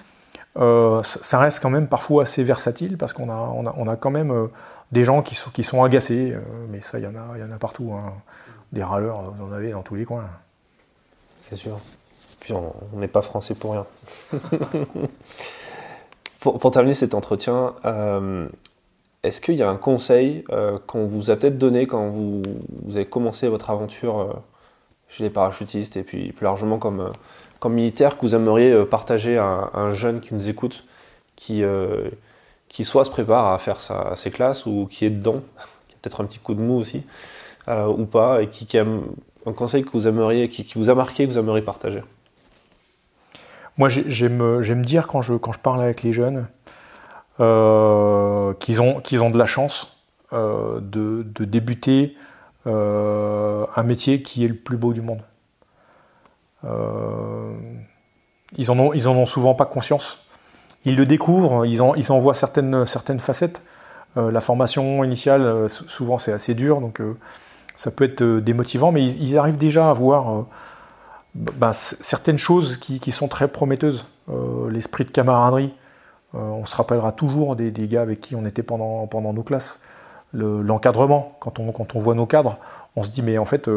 [0.54, 4.10] ça reste quand même parfois assez versatile, parce qu'on a, on a, on a quand
[4.10, 4.48] même
[4.92, 6.36] des gens qui sont, qui sont agacés,
[6.70, 7.92] mais ça, il y, en a, y en a partout.
[7.92, 8.12] Hein.
[8.72, 10.26] Des râleurs, vous en avez dans tous les coins.
[11.38, 11.80] C'est sûr.
[12.40, 13.86] Puis on n'est pas français pour rien.
[16.40, 18.48] pour, terminer cet entretien, euh,
[19.28, 22.42] est-ce qu'il y a un conseil euh, qu'on vous a peut-être donné quand vous,
[22.90, 24.32] avez commencé votre aventure euh,
[25.08, 27.12] chez les parachutistes et puis plus largement comme,
[27.60, 30.84] comme militaire que vous aimeriez partager à, un jeune qui nous écoute,
[31.36, 31.62] qui,
[32.68, 33.78] qui soit se prépare à faire
[34.16, 35.42] ses classes ou qui est dedans,
[35.88, 37.04] qui peut-être un petit coup de mou aussi,
[37.68, 39.02] ou pas, et qui, qui, aime
[39.46, 42.02] un conseil que vous aimeriez, qui, vous a marqué, que vous aimeriez partager?
[43.78, 46.48] Moi, j'aime dire quand je, quand je parle avec les jeunes
[47.40, 49.96] euh, qu'ils ont, qu'ils ont de la chance
[50.32, 52.16] euh, de, débuter
[52.66, 55.22] euh, un métier qui est le plus beau du monde.
[58.56, 60.18] ils, en ont, ils en ont souvent pas conscience.
[60.84, 63.62] Ils le découvrent, ils en, ils en voient certaines, certaines facettes.
[64.16, 67.00] la formation initiale, souvent, c'est assez dur, donc
[67.76, 70.46] ça peut être démotivant, mais ils, arrivent déjà à voir
[71.34, 74.06] bah, certaines choses qui, sont très prometteuses.
[74.70, 75.72] L'esprit de camaraderie,
[76.34, 79.80] on se rappellera toujours des, gars avec qui on était pendant, nos classes.
[80.34, 82.58] L'encadrement, quand, on, voit nos cadres,
[82.96, 83.68] on se dit mais en fait,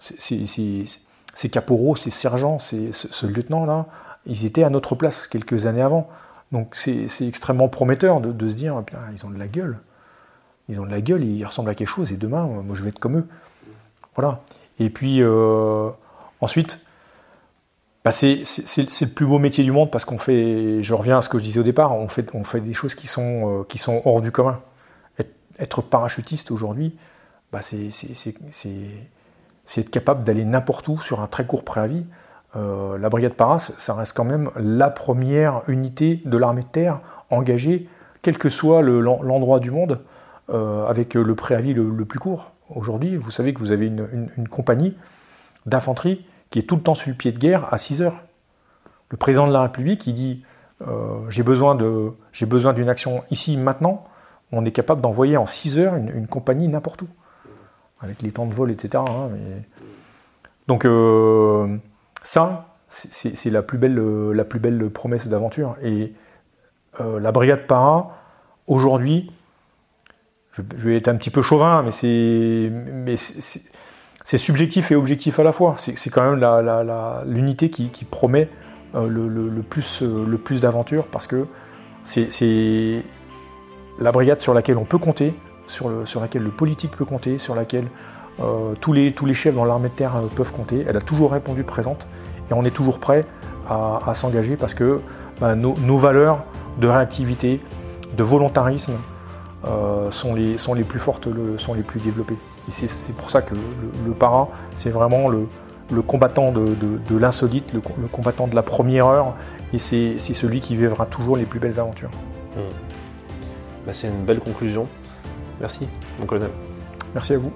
[0.00, 3.86] ces caporaux, ces sergents, ce, lieutenant-là,
[4.26, 6.08] ils étaient à notre place quelques années avant.
[6.50, 8.82] Donc c'est extrêmement prometteur de, se dire,
[9.14, 9.78] ils ont de la gueule
[10.68, 12.90] ils ont de la gueule, ils ressemblent à quelque chose, et demain, moi, je vais
[12.90, 13.26] être comme eux.
[14.16, 14.40] Voilà.
[14.78, 15.90] Et puis, euh,
[16.40, 16.80] ensuite,
[18.04, 21.28] bah, c'est le plus beau métier du monde parce qu'on fait, je reviens à ce
[21.28, 24.20] que je disais au départ, on fait, des choses qui sont, euh, qui sont hors
[24.20, 24.60] du commun.
[25.58, 26.96] Être, parachutiste aujourd'hui,
[27.52, 27.90] bah, c'est
[29.76, 32.04] être capable d'aller n'importe où sur un très court préavis.
[32.56, 37.00] Euh, la brigade Paras, ça reste quand même la première unité de l'armée de terre
[37.30, 37.88] engagée,
[38.22, 40.00] quel que soit l'endroit du monde,
[40.50, 42.52] euh, avec le préavis le, plus court.
[42.68, 44.96] Aujourd'hui, vous savez que vous avez une, compagnie
[45.66, 48.22] d'infanterie qui est tout le temps sur le pied de guerre à 6 heures.
[49.08, 50.44] Le président de la République, il dit
[50.86, 54.04] euh, j'ai besoin d'une action ici, maintenant.
[54.52, 57.08] On est capable d'envoyer en 6 heures une, compagnie n'importe où,
[58.00, 59.02] avec les temps de vol, etc.
[59.06, 59.30] Hein,
[60.68, 61.76] donc, euh,
[62.22, 65.76] ça, c'est la, plus belle, la plus belle promesse d'aventure.
[65.82, 66.12] Et
[67.00, 68.18] la brigade para,
[68.66, 69.32] aujourd'hui,
[70.52, 71.90] je, vais être un petit peu chauvin, mais
[73.16, 73.62] c'est
[74.24, 75.74] c'est subjectif et objectif à la fois.
[75.78, 78.48] C'est quand même l'unité qui, promet
[78.94, 81.46] euh, le, plus, euh, parce que
[82.04, 83.02] c'est
[83.98, 85.34] la brigade sur laquelle on peut compter,
[85.66, 87.86] sur, le, sur laquelle le politique peut compter, sur laquelle
[88.40, 90.84] euh, tous, les, chefs dans l'armée de terre peuvent compter.
[90.88, 92.06] Elle a toujours répondu présente
[92.50, 93.24] et on est toujours prêt
[93.68, 95.00] à, s'engager parce que
[95.40, 96.44] bah, nos valeurs
[96.78, 97.60] de réactivité,
[98.16, 98.94] de volontarisme,
[99.64, 102.36] euh, sont les plus fortes, sont les plus développées.
[102.68, 105.48] Et c'est pour ça que le, para, c'est vraiment le,
[106.02, 109.34] combattant de, l'insolite, le, combattant de la première heure,
[109.72, 112.10] et c'est celui qui vivra toujours les plus belles aventures.
[112.56, 112.60] Hmm.
[113.86, 114.86] Bah, c'est une belle conclusion.
[115.60, 115.88] Merci,
[116.20, 116.50] mon colonel.
[117.14, 117.52] Merci à vous.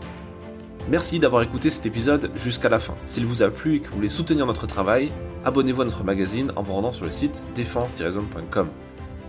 [0.89, 2.95] Merci d'avoir écouté cet épisode jusqu'à la fin.
[3.07, 5.11] S'il vous a plu et que vous voulez soutenir notre travail,
[5.45, 8.69] abonnez-vous à notre magazine en vous rendant sur le site défense-zone.com.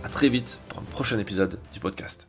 [0.04, 2.28] A très vite pour un prochain épisode du podcast.